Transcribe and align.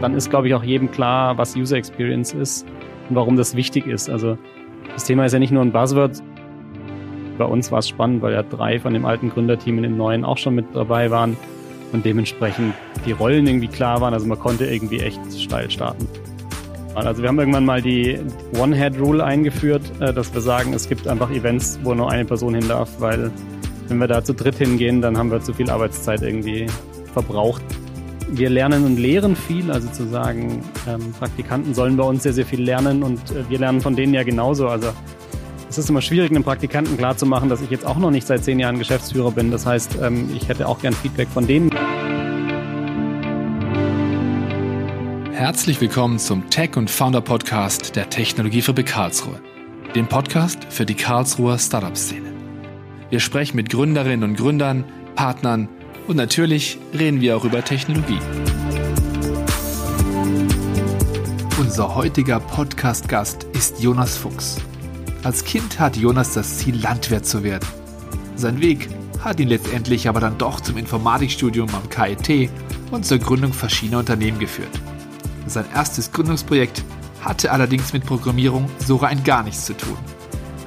dann 0.00 0.14
ist, 0.14 0.30
glaube 0.30 0.48
ich, 0.48 0.54
auch 0.54 0.64
jedem 0.64 0.90
klar, 0.90 1.36
was 1.38 1.56
User 1.56 1.76
Experience 1.76 2.32
ist 2.32 2.66
und 3.08 3.16
warum 3.16 3.36
das 3.36 3.54
wichtig 3.54 3.86
ist. 3.86 4.08
Also 4.08 4.38
das 4.94 5.04
Thema 5.04 5.26
ist 5.26 5.32
ja 5.32 5.38
nicht 5.38 5.52
nur 5.52 5.62
ein 5.62 5.72
Buzzword. 5.72 6.22
Bei 7.38 7.44
uns 7.44 7.72
war 7.72 7.78
es 7.78 7.88
spannend, 7.88 8.22
weil 8.22 8.32
ja 8.32 8.42
drei 8.42 8.78
von 8.78 8.92
dem 8.92 9.04
alten 9.04 9.30
Gründerteam 9.30 9.78
in 9.78 9.82
dem 9.84 9.96
neuen 9.96 10.24
auch 10.24 10.38
schon 10.38 10.54
mit 10.54 10.66
dabei 10.74 11.10
waren 11.10 11.36
und 11.92 12.04
dementsprechend 12.04 12.74
die 13.06 13.12
Rollen 13.12 13.46
irgendwie 13.46 13.68
klar 13.68 14.00
waren. 14.00 14.14
Also 14.14 14.26
man 14.26 14.38
konnte 14.38 14.66
irgendwie 14.66 15.00
echt 15.00 15.20
steil 15.38 15.70
starten. 15.70 16.06
Also 16.94 17.22
wir 17.22 17.28
haben 17.28 17.38
irgendwann 17.38 17.64
mal 17.64 17.80
die 17.80 18.18
One-Head-Rule 18.58 19.24
eingeführt, 19.24 19.82
äh, 20.00 20.12
dass 20.12 20.34
wir 20.34 20.40
sagen, 20.40 20.72
es 20.74 20.88
gibt 20.88 21.06
einfach 21.06 21.30
Events, 21.30 21.78
wo 21.82 21.94
nur 21.94 22.10
eine 22.10 22.24
Person 22.24 22.54
hin 22.54 22.66
darf, 22.68 22.90
weil 22.98 23.30
wenn 23.88 23.98
wir 23.98 24.08
da 24.08 24.22
zu 24.22 24.34
dritt 24.34 24.56
hingehen, 24.56 25.00
dann 25.00 25.16
haben 25.16 25.30
wir 25.30 25.40
zu 25.40 25.52
viel 25.54 25.70
Arbeitszeit 25.70 26.22
irgendwie 26.22 26.66
verbraucht. 27.12 27.62
Wir 28.32 28.48
lernen 28.48 28.84
und 28.84 28.96
lehren 28.96 29.34
viel, 29.34 29.72
also 29.72 29.88
zu 29.88 30.06
sagen, 30.06 30.62
ähm, 30.86 31.12
Praktikanten 31.18 31.74
sollen 31.74 31.96
bei 31.96 32.04
uns 32.04 32.22
sehr, 32.22 32.32
sehr 32.32 32.46
viel 32.46 32.62
lernen 32.62 33.02
und 33.02 33.18
äh, 33.32 33.48
wir 33.48 33.58
lernen 33.58 33.80
von 33.80 33.96
denen 33.96 34.14
ja 34.14 34.22
genauso. 34.22 34.68
Also 34.68 34.92
es 35.68 35.78
ist 35.78 35.90
immer 35.90 36.00
schwierig, 36.00 36.30
einem 36.30 36.44
Praktikanten 36.44 36.96
klarzumachen, 36.96 37.48
dass 37.48 37.60
ich 37.60 37.70
jetzt 37.70 37.84
auch 37.84 37.98
noch 37.98 38.12
nicht 38.12 38.28
seit 38.28 38.44
zehn 38.44 38.60
Jahren 38.60 38.78
Geschäftsführer 38.78 39.32
bin. 39.32 39.50
Das 39.50 39.66
heißt, 39.66 39.98
ähm, 40.00 40.30
ich 40.36 40.48
hätte 40.48 40.68
auch 40.68 40.80
gern 40.80 40.94
Feedback 40.94 41.26
von 41.28 41.48
denen. 41.48 41.70
Herzlich 45.32 45.80
willkommen 45.80 46.20
zum 46.20 46.50
Tech 46.50 46.76
und 46.76 46.88
Founder 46.88 47.22
Podcast 47.22 47.96
der 47.96 48.10
Technologiefabrik 48.10 48.86
Karlsruhe, 48.86 49.40
dem 49.96 50.06
Podcast 50.06 50.64
für 50.68 50.86
die 50.86 50.94
Karlsruher 50.94 51.58
Startup-Szene. 51.58 52.32
Wir 53.08 53.18
sprechen 53.18 53.56
mit 53.56 53.70
Gründerinnen 53.70 54.30
und 54.30 54.36
Gründern, 54.36 54.84
Partnern 55.16 55.68
und 56.10 56.16
natürlich 56.16 56.76
reden 56.92 57.20
wir 57.20 57.36
auch 57.36 57.44
über 57.44 57.64
Technologie. 57.64 58.18
Unser 61.56 61.94
heutiger 61.94 62.40
Podcast-Gast 62.40 63.44
ist 63.52 63.80
Jonas 63.80 64.16
Fuchs. 64.16 64.56
Als 65.22 65.44
Kind 65.44 65.78
hatte 65.78 66.00
Jonas 66.00 66.34
das 66.34 66.58
Ziel, 66.58 66.74
Landwirt 66.82 67.24
zu 67.26 67.44
werden. 67.44 67.68
Sein 68.34 68.60
Weg 68.60 68.88
hat 69.20 69.38
ihn 69.38 69.46
letztendlich 69.46 70.08
aber 70.08 70.18
dann 70.18 70.36
doch 70.36 70.60
zum 70.60 70.78
Informatikstudium 70.78 71.68
am 71.72 71.88
KIT 71.88 72.50
und 72.90 73.06
zur 73.06 73.18
Gründung 73.18 73.52
verschiedener 73.52 74.00
Unternehmen 74.00 74.40
geführt. 74.40 74.80
Sein 75.46 75.66
erstes 75.72 76.10
Gründungsprojekt 76.10 76.82
hatte 77.20 77.52
allerdings 77.52 77.92
mit 77.92 78.04
Programmierung 78.04 78.68
so 78.84 78.96
rein 78.96 79.22
gar 79.22 79.44
nichts 79.44 79.64
zu 79.64 79.76
tun. 79.76 79.96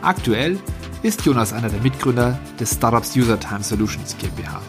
Aktuell 0.02 0.58
ist 1.02 1.25
Jonas 1.25 1.52
einer 1.52 1.68
der 1.68 1.81
Mitgründer 1.81 2.40
des 2.62 2.75
Startups 2.75 3.14
UserTime 3.18 3.62
Solutions 3.62 4.16
GmbH. 4.18 4.62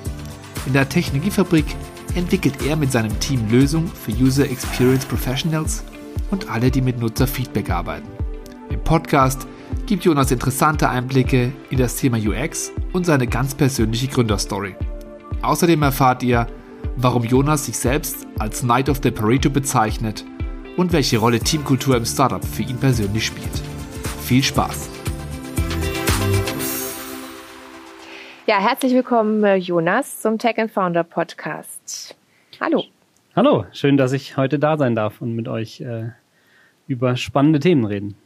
In 0.66 0.72
der 0.72 0.88
Technologiefabrik 0.88 1.66
entwickelt 2.14 2.62
er 2.66 2.76
mit 2.76 2.90
seinem 2.90 3.18
Team 3.20 3.48
Lösungen 3.50 3.88
für 3.88 4.12
User 4.12 4.48
Experience 4.50 5.04
Professionals 5.04 5.84
und 6.30 6.48
alle, 6.48 6.70
die 6.70 6.80
mit 6.80 6.98
Nutzerfeedback 6.98 7.70
arbeiten. 7.70 8.08
Im 8.70 8.82
Podcast 8.82 9.46
gibt 9.86 10.04
Jonas 10.04 10.30
interessante 10.30 10.88
Einblicke 10.88 11.52
in 11.70 11.78
das 11.78 11.96
Thema 11.96 12.16
UX 12.18 12.72
und 12.92 13.04
seine 13.04 13.26
ganz 13.26 13.54
persönliche 13.54 14.08
Gründerstory. 14.08 14.74
Außerdem 15.42 15.82
erfahrt 15.82 16.22
ihr, 16.22 16.46
warum 16.96 17.24
Jonas 17.24 17.66
sich 17.66 17.76
selbst 17.76 18.26
als 18.38 18.62
Knight 18.62 18.88
of 18.88 19.00
the 19.02 19.10
Pareto 19.10 19.50
bezeichnet 19.50 20.24
und 20.76 20.92
welche 20.92 21.18
Rolle 21.18 21.40
Teamkultur 21.40 21.96
im 21.96 22.06
Startup 22.06 22.44
für 22.44 22.62
ihn 22.62 22.78
persönlich 22.78 23.26
spielt. 23.26 23.62
Viel 24.24 24.42
Spaß! 24.42 24.93
Ja, 28.46 28.58
herzlich 28.58 28.92
willkommen, 28.92 29.42
äh, 29.42 29.56
Jonas, 29.56 30.20
zum 30.20 30.38
Tech 30.38 30.58
and 30.58 30.70
Founder 30.70 31.02
Podcast. 31.02 32.14
Hallo. 32.60 32.84
Hallo, 33.34 33.64
schön, 33.72 33.96
dass 33.96 34.12
ich 34.12 34.36
heute 34.36 34.58
da 34.58 34.76
sein 34.76 34.94
darf 34.94 35.22
und 35.22 35.34
mit 35.34 35.48
euch 35.48 35.80
äh, 35.80 36.10
über 36.86 37.16
spannende 37.16 37.58
Themen 37.58 37.86
reden. 37.86 38.16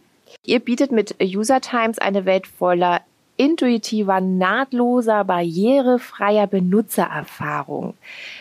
Ihr 0.45 0.59
bietet 0.59 0.91
mit 0.91 1.15
User 1.23 1.61
Times 1.61 2.01
eine 2.01 2.25
Welt 2.25 2.49
voller 2.49 3.03
intuitiver, 3.37 4.21
nahtloser, 4.21 5.23
barrierefreier 5.23 6.49
Benutzererfahrung. 6.49 7.95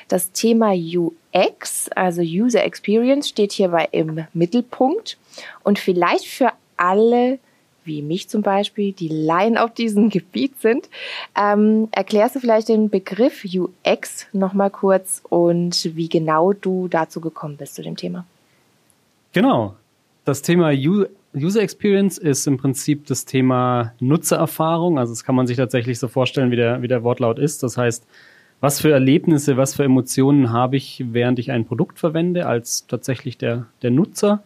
Das 0.08 0.32
Thema 0.32 0.74
UX, 0.74 1.90
also 1.90 2.24
User 2.24 2.64
Experience, 2.64 3.30
steht 3.30 3.52
hierbei 3.52 3.88
im 3.92 4.26
Mittelpunkt 4.34 5.20
und 5.64 5.78
vielleicht 5.78 6.26
für 6.26 6.54
alle, 6.76 7.38
wie 7.88 8.02
mich 8.02 8.30
zum 8.30 8.42
Beispiel, 8.42 8.92
die 8.92 9.08
Laien 9.08 9.58
auf 9.58 9.74
diesem 9.74 10.10
Gebiet 10.12 10.60
sind, 10.62 10.90
ähm, 11.36 11.88
erklärst 11.92 12.36
du 12.36 12.40
vielleicht 12.40 12.70
den 12.70 12.90
Begriff 12.90 13.44
UX 13.46 14.28
nochmal 14.34 14.70
kurz 14.70 15.22
und 15.28 15.96
wie 15.96 16.10
genau 16.10 16.54
du 16.54 16.88
dazu 16.88 17.22
gekommen 17.22 17.58
bist 17.58 17.76
zu 17.76 17.82
dem 17.82 17.96
Thema? 17.96 18.26
Genau. 19.34 19.76
Das 20.26 20.42
Thema 20.42 20.72
User 20.72 21.62
Experience 21.62 22.18
ist 22.18 22.48
im 22.48 22.58
Prinzip 22.58 23.06
das 23.06 23.26
Thema 23.26 23.94
Nutzererfahrung. 24.00 25.00
Also 25.00 25.14
das 25.14 25.24
kann 25.24 25.36
man 25.36 25.48
sich 25.48 25.58
tatsächlich 25.58 26.00
so 26.00 26.08
vorstellen, 26.08 26.52
wie 26.52 26.56
der, 26.58 26.82
wie 26.82 26.88
der 26.88 27.04
Wortlaut 27.04 27.40
ist. 27.40 27.64
Das 27.64 27.78
heißt, 27.78 28.06
was 28.60 28.82
für 28.82 28.92
Erlebnisse, 28.92 29.56
was 29.56 29.76
für 29.76 29.84
Emotionen 29.84 30.52
habe 30.52 30.78
ich, 30.78 31.04
während 31.12 31.40
ich 31.40 31.52
ein 31.52 31.66
Produkt 31.66 32.00
verwende, 32.00 32.48
als 32.48 32.88
tatsächlich 32.88 33.38
der, 33.38 33.68
der 33.84 33.92
Nutzer. 33.92 34.44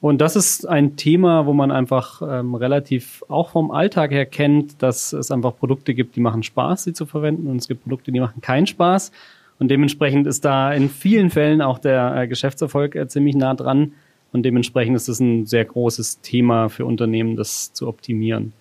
Und 0.00 0.20
das 0.20 0.34
ist 0.34 0.66
ein 0.66 0.96
Thema, 0.96 1.44
wo 1.44 1.52
man 1.52 1.70
einfach 1.70 2.22
ähm, 2.22 2.54
relativ 2.54 3.22
auch 3.28 3.50
vom 3.50 3.70
Alltag 3.70 4.12
her 4.12 4.24
kennt, 4.24 4.82
dass 4.82 5.12
es 5.12 5.30
einfach 5.30 5.56
Produkte 5.56 5.94
gibt, 5.94 6.16
die 6.16 6.20
machen 6.20 6.42
Spaß, 6.42 6.84
sie 6.84 6.94
zu 6.94 7.04
verwenden, 7.04 7.48
und 7.48 7.56
es 7.56 7.68
gibt 7.68 7.82
Produkte, 7.82 8.10
die 8.10 8.20
machen 8.20 8.40
keinen 8.40 8.66
Spaß. 8.66 9.12
Und 9.58 9.68
dementsprechend 9.68 10.26
ist 10.26 10.46
da 10.46 10.72
in 10.72 10.88
vielen 10.88 11.28
Fällen 11.28 11.60
auch 11.60 11.78
der 11.78 12.16
äh, 12.16 12.28
Geschäftserfolg 12.28 12.94
äh, 12.94 13.08
ziemlich 13.08 13.36
nah 13.36 13.54
dran, 13.54 13.92
und 14.32 14.44
dementsprechend 14.44 14.96
ist 14.96 15.08
es 15.08 15.20
ein 15.20 15.46
sehr 15.46 15.64
großes 15.64 16.20
Thema 16.20 16.68
für 16.68 16.86
Unternehmen, 16.86 17.36
das 17.36 17.72
zu 17.72 17.88
optimieren. 17.88 18.52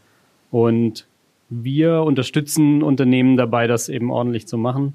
Und 0.52 1.06
wir 1.50 2.02
unterstützen 2.02 2.84
Unternehmen 2.84 3.38
dabei, 3.38 3.68
das 3.68 3.90
eben 3.90 4.12
ordentlich 4.12 4.48
zu 4.48 4.58
machen. 4.58 4.94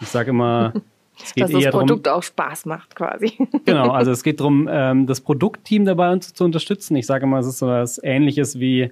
Ich 0.00 0.08
sage 0.08 0.30
immer, 0.30 0.72
Dass 1.36 1.50
das 1.50 1.70
Produkt 1.70 2.06
drum, 2.06 2.14
auch 2.14 2.22
Spaß 2.22 2.66
macht 2.66 2.94
quasi. 2.96 3.32
Genau, 3.64 3.90
also 3.90 4.10
es 4.10 4.22
geht 4.22 4.40
darum, 4.40 4.68
ähm, 4.70 5.06
das 5.06 5.20
Produktteam 5.20 5.84
dabei 5.84 6.12
uns 6.12 6.32
zu 6.32 6.44
unterstützen. 6.44 6.96
Ich 6.96 7.06
sage 7.06 7.24
immer, 7.24 7.38
es 7.38 7.46
ist 7.46 7.58
so 7.58 7.66
was 7.66 8.02
Ähnliches 8.02 8.58
wie 8.58 8.90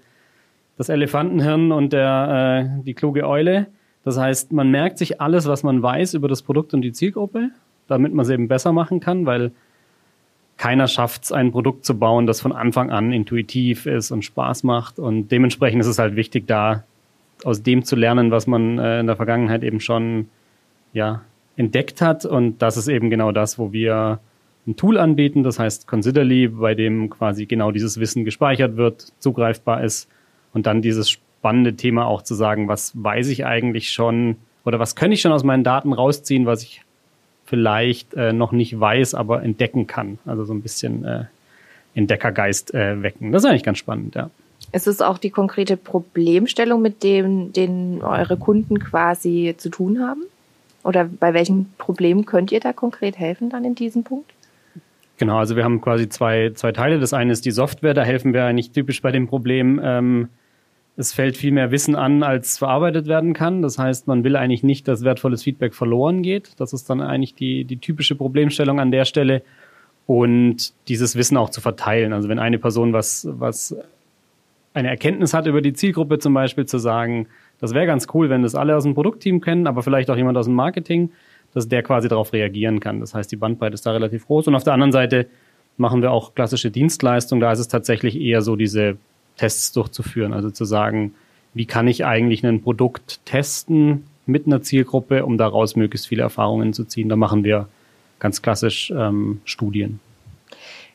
das 0.76 0.88
Elefantenhirn 0.88 1.72
und 1.72 1.92
der, 1.92 2.78
äh, 2.78 2.82
die 2.84 2.94
kluge 2.94 3.26
Eule. 3.26 3.66
Das 4.04 4.18
heißt, 4.18 4.52
man 4.52 4.70
merkt 4.70 4.98
sich 4.98 5.20
alles, 5.20 5.46
was 5.46 5.62
man 5.62 5.82
weiß 5.82 6.14
über 6.14 6.28
das 6.28 6.42
Produkt 6.42 6.72
und 6.72 6.82
die 6.82 6.92
Zielgruppe, 6.92 7.50
damit 7.86 8.14
man 8.14 8.24
es 8.24 8.30
eben 8.30 8.48
besser 8.48 8.72
machen 8.72 9.00
kann, 9.00 9.26
weil 9.26 9.52
keiner 10.56 10.88
schafft 10.88 11.24
es, 11.24 11.32
ein 11.32 11.52
Produkt 11.52 11.84
zu 11.84 11.98
bauen, 11.98 12.26
das 12.26 12.40
von 12.40 12.52
Anfang 12.52 12.90
an 12.90 13.12
intuitiv 13.12 13.86
ist 13.86 14.10
und 14.10 14.24
Spaß 14.24 14.62
macht. 14.62 14.98
Und 14.98 15.28
dementsprechend 15.28 15.80
ist 15.80 15.86
es 15.86 15.98
halt 15.98 16.16
wichtig, 16.16 16.46
da 16.46 16.84
aus 17.44 17.62
dem 17.62 17.82
zu 17.84 17.96
lernen, 17.96 18.30
was 18.30 18.46
man 18.46 18.78
äh, 18.78 19.00
in 19.00 19.06
der 19.06 19.16
Vergangenheit 19.16 19.62
eben 19.62 19.80
schon 19.80 20.28
ja, 20.92 21.22
entdeckt 21.60 22.00
hat. 22.00 22.24
Und 22.24 22.62
das 22.62 22.76
ist 22.76 22.88
eben 22.88 23.10
genau 23.10 23.30
das, 23.30 23.58
wo 23.58 23.72
wir 23.72 24.18
ein 24.66 24.76
Tool 24.76 24.98
anbieten, 24.98 25.42
das 25.42 25.58
heißt 25.58 25.86
Considerly, 25.86 26.48
bei 26.48 26.74
dem 26.74 27.10
quasi 27.10 27.46
genau 27.46 27.70
dieses 27.70 28.00
Wissen 28.00 28.24
gespeichert 28.24 28.76
wird, 28.76 29.12
zugreifbar 29.18 29.84
ist 29.84 30.08
und 30.52 30.66
dann 30.66 30.82
dieses 30.82 31.10
spannende 31.10 31.74
Thema 31.74 32.06
auch 32.06 32.22
zu 32.22 32.34
sagen, 32.34 32.68
was 32.68 32.92
weiß 32.94 33.28
ich 33.28 33.46
eigentlich 33.46 33.90
schon 33.90 34.36
oder 34.64 34.78
was 34.78 34.94
kann 34.94 35.12
ich 35.12 35.20
schon 35.20 35.32
aus 35.32 35.44
meinen 35.44 35.64
Daten 35.64 35.92
rausziehen, 35.92 36.46
was 36.46 36.62
ich 36.62 36.82
vielleicht 37.46 38.14
äh, 38.14 38.32
noch 38.32 38.52
nicht 38.52 38.78
weiß, 38.78 39.14
aber 39.14 39.42
entdecken 39.42 39.86
kann. 39.86 40.18
Also 40.26 40.44
so 40.44 40.52
ein 40.52 40.62
bisschen 40.62 41.04
äh, 41.04 41.24
Entdeckergeist 41.94 42.74
äh, 42.74 43.02
wecken. 43.02 43.32
Das 43.32 43.42
ist 43.42 43.50
eigentlich 43.50 43.64
ganz 43.64 43.78
spannend, 43.78 44.14
ja. 44.14 44.30
Ist 44.72 44.86
es 44.86 45.00
auch 45.00 45.18
die 45.18 45.30
konkrete 45.30 45.76
Problemstellung, 45.76 46.82
mit 46.82 47.02
dem 47.02 47.52
den 47.52 48.02
eure 48.02 48.36
Kunden 48.36 48.78
quasi 48.78 49.54
zu 49.56 49.68
tun 49.70 50.00
haben? 50.00 50.22
Oder 50.82 51.04
bei 51.04 51.34
welchen 51.34 51.72
Problemen 51.78 52.24
könnt 52.24 52.52
ihr 52.52 52.60
da 52.60 52.72
konkret 52.72 53.18
helfen 53.18 53.50
dann 53.50 53.64
in 53.64 53.74
diesem 53.74 54.04
Punkt? 54.04 54.32
Genau, 55.18 55.36
also 55.36 55.54
wir 55.54 55.64
haben 55.64 55.80
quasi 55.82 56.08
zwei, 56.08 56.50
zwei 56.54 56.72
Teile. 56.72 56.98
Das 56.98 57.12
eine 57.12 57.32
ist 57.32 57.44
die 57.44 57.50
Software, 57.50 57.92
da 57.92 58.02
helfen 58.02 58.32
wir 58.32 58.44
eigentlich 58.44 58.70
typisch 58.70 59.02
bei 59.02 59.12
dem 59.12 59.26
Problem, 59.26 59.78
ähm, 59.82 60.28
es 60.96 61.12
fällt 61.14 61.36
viel 61.36 61.52
mehr 61.52 61.70
Wissen 61.70 61.96
an, 61.96 62.22
als 62.22 62.58
verarbeitet 62.58 63.06
werden 63.06 63.32
kann. 63.32 63.62
Das 63.62 63.78
heißt, 63.78 64.06
man 64.06 64.22
will 64.22 64.36
eigentlich 64.36 64.62
nicht, 64.62 64.86
dass 64.86 65.02
wertvolles 65.02 65.42
Feedback 65.42 65.74
verloren 65.74 66.22
geht. 66.22 66.60
Das 66.60 66.72
ist 66.72 66.90
dann 66.90 67.00
eigentlich 67.00 67.34
die, 67.34 67.64
die 67.64 67.78
typische 67.78 68.14
Problemstellung 68.14 68.80
an 68.80 68.90
der 68.90 69.06
Stelle. 69.06 69.42
Und 70.06 70.74
dieses 70.88 71.16
Wissen 71.16 71.36
auch 71.36 71.50
zu 71.50 71.60
verteilen. 71.60 72.12
Also 72.12 72.28
wenn 72.28 72.38
eine 72.38 72.58
Person 72.58 72.92
was, 72.92 73.26
was 73.30 73.76
eine 74.74 74.88
Erkenntnis 74.88 75.32
hat 75.32 75.46
über 75.46 75.62
die 75.62 75.72
Zielgruppe 75.72 76.18
zum 76.18 76.34
Beispiel, 76.34 76.66
zu 76.66 76.78
sagen, 76.78 77.28
das 77.60 77.74
wäre 77.74 77.86
ganz 77.86 78.06
cool, 78.14 78.30
wenn 78.30 78.42
das 78.42 78.54
alle 78.54 78.76
aus 78.76 78.84
dem 78.84 78.94
Produktteam 78.94 79.40
kennen, 79.40 79.66
aber 79.66 79.82
vielleicht 79.82 80.10
auch 80.10 80.16
jemand 80.16 80.38
aus 80.38 80.46
dem 80.46 80.54
Marketing, 80.54 81.10
dass 81.52 81.68
der 81.68 81.82
quasi 81.82 82.08
darauf 82.08 82.32
reagieren 82.32 82.80
kann. 82.80 83.00
Das 83.00 83.14
heißt, 83.14 83.30
die 83.30 83.36
Bandbreite 83.36 83.74
ist 83.74 83.84
da 83.84 83.92
relativ 83.92 84.26
groß. 84.26 84.48
Und 84.48 84.54
auf 84.54 84.64
der 84.64 84.72
anderen 84.72 84.92
Seite 84.92 85.26
machen 85.76 86.02
wir 86.02 86.12
auch 86.12 86.34
klassische 86.34 86.70
Dienstleistungen. 86.70 87.40
Da 87.40 87.52
ist 87.52 87.58
es 87.58 87.68
tatsächlich 87.68 88.20
eher 88.20 88.42
so 88.42 88.56
diese 88.56 88.96
Tests 89.36 89.72
durchzuführen. 89.72 90.32
Also 90.32 90.50
zu 90.50 90.64
sagen, 90.64 91.14
wie 91.54 91.66
kann 91.66 91.88
ich 91.88 92.04
eigentlich 92.04 92.46
ein 92.46 92.62
Produkt 92.62 93.24
testen 93.24 94.04
mit 94.26 94.46
einer 94.46 94.62
Zielgruppe, 94.62 95.24
um 95.24 95.38
daraus 95.38 95.76
möglichst 95.76 96.06
viele 96.06 96.22
Erfahrungen 96.22 96.72
zu 96.72 96.84
ziehen. 96.84 97.08
Da 97.08 97.16
machen 97.16 97.44
wir 97.44 97.68
ganz 98.20 98.42
klassisch 98.42 98.92
ähm, 98.96 99.40
Studien. 99.44 99.98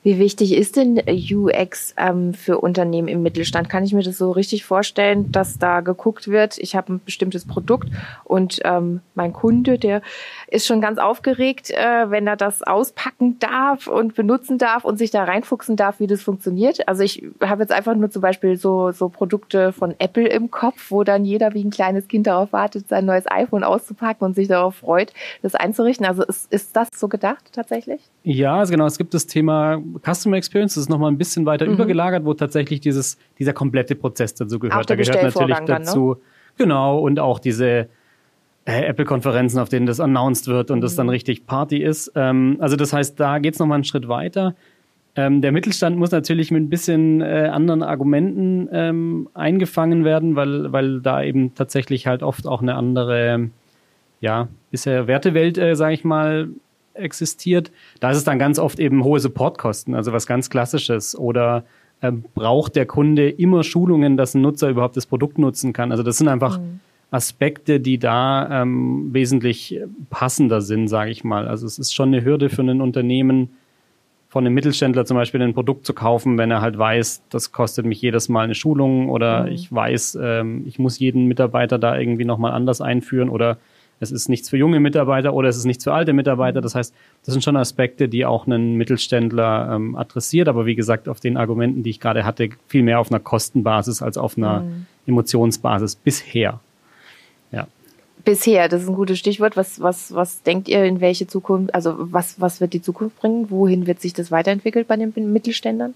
Wie 0.05 0.19
wichtig 0.19 0.53
ist 0.53 0.75
denn 0.75 1.01
UX 1.09 1.95
ähm, 1.97 2.35
für 2.35 2.59
Unternehmen 2.59 3.07
im 3.07 3.23
Mittelstand? 3.23 3.69
Kann 3.69 3.83
ich 3.83 3.91
mir 3.91 4.03
das 4.03 4.19
so 4.19 4.29
richtig 4.29 4.63
vorstellen, 4.63 5.31
dass 5.31 5.57
da 5.57 5.81
geguckt 5.81 6.27
wird, 6.27 6.59
ich 6.59 6.75
habe 6.75 6.93
ein 6.93 7.01
bestimmtes 7.03 7.47
Produkt 7.47 7.89
und 8.23 8.59
ähm, 8.65 9.01
mein 9.15 9.33
Kunde, 9.33 9.79
der 9.79 10.03
ist 10.47 10.67
schon 10.67 10.79
ganz 10.79 10.99
aufgeregt, 10.99 11.71
äh, 11.71 12.11
wenn 12.11 12.27
er 12.27 12.35
das 12.35 12.61
auspacken 12.61 13.39
darf 13.39 13.87
und 13.87 14.13
benutzen 14.13 14.59
darf 14.59 14.85
und 14.85 14.97
sich 14.99 15.09
da 15.09 15.23
reinfuchsen 15.23 15.75
darf, 15.75 15.99
wie 15.99 16.05
das 16.05 16.21
funktioniert. 16.21 16.87
Also 16.87 17.01
ich 17.01 17.23
habe 17.41 17.63
jetzt 17.63 17.71
einfach 17.71 17.95
nur 17.95 18.11
zum 18.11 18.21
Beispiel 18.21 18.57
so, 18.57 18.91
so 18.91 19.09
Produkte 19.09 19.73
von 19.73 19.95
Apple 19.97 20.27
im 20.27 20.51
Kopf, 20.51 20.91
wo 20.91 21.03
dann 21.03 21.25
jeder 21.25 21.55
wie 21.55 21.63
ein 21.63 21.71
kleines 21.71 22.07
Kind 22.07 22.27
darauf 22.27 22.53
wartet, 22.53 22.89
sein 22.89 23.05
neues 23.05 23.25
iPhone 23.25 23.63
auszupacken 23.63 24.23
und 24.23 24.35
sich 24.35 24.49
darauf 24.49 24.75
freut, 24.75 25.13
das 25.41 25.55
einzurichten. 25.55 26.05
Also 26.05 26.21
ist, 26.21 26.53
ist 26.53 26.75
das 26.75 26.89
so 26.95 27.07
gedacht 27.07 27.53
tatsächlich? 27.53 28.01
Ja, 28.21 28.57
also 28.57 28.71
genau. 28.71 28.85
Es 28.85 28.99
gibt 28.99 29.15
das 29.15 29.25
Thema 29.25 29.81
Customer 30.03 30.37
Experience, 30.37 30.75
das 30.75 30.83
ist 30.83 30.89
nochmal 30.89 31.11
ein 31.11 31.17
bisschen 31.17 31.45
weiter 31.45 31.65
mhm. 31.65 31.73
übergelagert, 31.73 32.25
wo 32.25 32.33
tatsächlich 32.33 32.79
dieses, 32.79 33.17
dieser 33.39 33.53
komplette 33.53 33.95
Prozess 33.95 34.33
dazu 34.33 34.59
gehört. 34.59 34.81
Auch 34.81 34.85
der 34.85 34.97
da 34.97 35.03
gehört 35.03 35.23
natürlich 35.23 35.57
dann, 35.57 35.65
ne? 35.65 35.85
dazu, 35.85 36.17
genau, 36.57 36.99
und 36.99 37.19
auch 37.19 37.39
diese 37.39 37.87
äh, 38.65 38.85
Apple-Konferenzen, 38.85 39.59
auf 39.59 39.69
denen 39.69 39.85
das 39.85 39.99
announced 39.99 40.47
wird 40.47 40.71
und 40.71 40.79
mhm. 40.79 40.81
das 40.81 40.95
dann 40.95 41.09
richtig 41.09 41.45
Party 41.45 41.77
ist. 41.77 42.11
Ähm, 42.15 42.57
also 42.59 42.75
das 42.75 42.93
heißt, 42.93 43.19
da 43.19 43.39
geht's 43.39 43.59
nochmal 43.59 43.75
einen 43.75 43.83
Schritt 43.83 44.07
weiter. 44.07 44.55
Ähm, 45.15 45.41
der 45.41 45.51
Mittelstand 45.51 45.97
muss 45.97 46.11
natürlich 46.11 46.51
mit 46.51 46.63
ein 46.63 46.69
bisschen 46.69 47.21
äh, 47.21 47.49
anderen 47.51 47.83
Argumenten 47.83 48.67
ähm, 48.71 49.29
eingefangen 49.33 50.03
werden, 50.03 50.35
weil, 50.35 50.73
weil 50.73 50.99
da 50.99 51.23
eben 51.23 51.55
tatsächlich 51.55 52.05
halt 52.05 52.21
oft 52.21 52.47
auch 52.47 52.61
eine 52.61 52.75
andere, 52.75 53.49
ja, 54.19 54.49
bisher 54.71 55.07
Wertewelt, 55.07 55.57
äh, 55.57 55.75
sage 55.75 55.93
ich 55.93 56.03
mal, 56.03 56.49
existiert. 56.95 57.71
Da 57.99 58.11
ist 58.11 58.17
es 58.17 58.23
dann 58.23 58.39
ganz 58.39 58.59
oft 58.59 58.79
eben 58.79 59.03
hohe 59.03 59.19
Supportkosten, 59.19 59.95
also 59.95 60.11
was 60.13 60.27
ganz 60.27 60.49
Klassisches. 60.49 61.17
Oder 61.17 61.63
äh, 62.01 62.11
braucht 62.11 62.75
der 62.75 62.85
Kunde 62.85 63.29
immer 63.29 63.63
Schulungen, 63.63 64.17
dass 64.17 64.33
ein 64.33 64.41
Nutzer 64.41 64.69
überhaupt 64.69 64.97
das 64.97 65.05
Produkt 65.05 65.37
nutzen 65.37 65.73
kann? 65.73 65.91
Also 65.91 66.03
das 66.03 66.17
sind 66.17 66.27
einfach 66.27 66.59
mhm. 66.59 66.79
Aspekte, 67.11 67.79
die 67.79 67.97
da 67.97 68.61
ähm, 68.61 69.13
wesentlich 69.13 69.79
passender 70.09 70.61
sind, 70.61 70.87
sage 70.87 71.11
ich 71.11 71.23
mal. 71.23 71.47
Also 71.47 71.65
es 71.65 71.79
ist 71.79 71.93
schon 71.93 72.09
eine 72.09 72.23
Hürde 72.23 72.49
für 72.49 72.61
ein 72.61 72.81
Unternehmen, 72.81 73.49
von 74.35 74.45
einem 74.45 74.53
Mittelständler 74.53 75.05
zum 75.05 75.15
Beispiel 75.15 75.41
ein 75.41 75.53
Produkt 75.53 75.85
zu 75.85 75.93
kaufen, 75.93 76.37
wenn 76.37 76.51
er 76.51 76.59
halt 76.59 76.77
weiß, 76.77 77.23
das 77.29 77.53
kostet 77.53 77.85
mich 77.85 78.01
jedes 78.01 78.27
Mal 78.27 78.43
eine 78.43 78.53
Schulung 78.53 79.07
oder 79.07 79.43
mhm. 79.43 79.51
ich 79.53 79.73
weiß, 79.73 80.17
ähm, 80.21 80.65
ich 80.67 80.77
muss 80.77 80.99
jeden 80.99 81.25
Mitarbeiter 81.27 81.79
da 81.79 81.97
irgendwie 81.97 82.25
nochmal 82.25 82.51
anders 82.51 82.81
einführen 82.81 83.29
oder 83.29 83.59
es 83.99 84.11
ist 84.11 84.29
nichts 84.29 84.49
für 84.49 84.57
junge 84.57 84.79
Mitarbeiter 84.79 85.33
oder 85.33 85.49
es 85.49 85.57
ist 85.57 85.65
nichts 85.65 85.83
für 85.83 85.93
alte 85.93 86.13
Mitarbeiter. 86.13 86.61
Das 86.61 86.75
heißt, 86.75 86.93
das 87.23 87.33
sind 87.33 87.43
schon 87.43 87.55
Aspekte, 87.55 88.09
die 88.09 88.25
auch 88.25 88.45
einen 88.45 88.75
Mittelständler 88.75 89.71
ähm, 89.73 89.95
adressiert, 89.95 90.47
aber 90.47 90.65
wie 90.65 90.75
gesagt, 90.75 91.07
auf 91.07 91.19
den 91.19 91.37
Argumenten, 91.37 91.83
die 91.83 91.91
ich 91.91 91.99
gerade 91.99 92.25
hatte, 92.25 92.49
viel 92.67 92.83
mehr 92.83 92.99
auf 92.99 93.09
einer 93.09 93.19
Kostenbasis 93.19 94.01
als 94.01 94.17
auf 94.17 94.37
einer 94.37 94.61
mhm. 94.61 94.85
Emotionsbasis 95.07 95.95
bisher. 95.95 96.59
Ja. 97.51 97.67
Bisher, 98.25 98.67
das 98.67 98.83
ist 98.83 98.89
ein 98.89 98.95
gutes 98.95 99.19
Stichwort. 99.19 99.55
Was, 99.55 99.79
was, 99.79 100.13
was 100.13 100.43
denkt 100.43 100.67
ihr, 100.67 100.83
in 100.83 100.99
welche 100.99 101.27
Zukunft, 101.27 101.73
also 101.73 101.95
was, 101.97 102.41
was 102.41 102.59
wird 102.59 102.73
die 102.73 102.81
Zukunft 102.81 103.17
bringen? 103.19 103.49
Wohin 103.49 103.87
wird 103.87 104.01
sich 104.01 104.13
das 104.13 104.31
weiterentwickelt 104.31 104.87
bei 104.87 104.97
den 104.97 105.13
Mittelständern? 105.31 105.93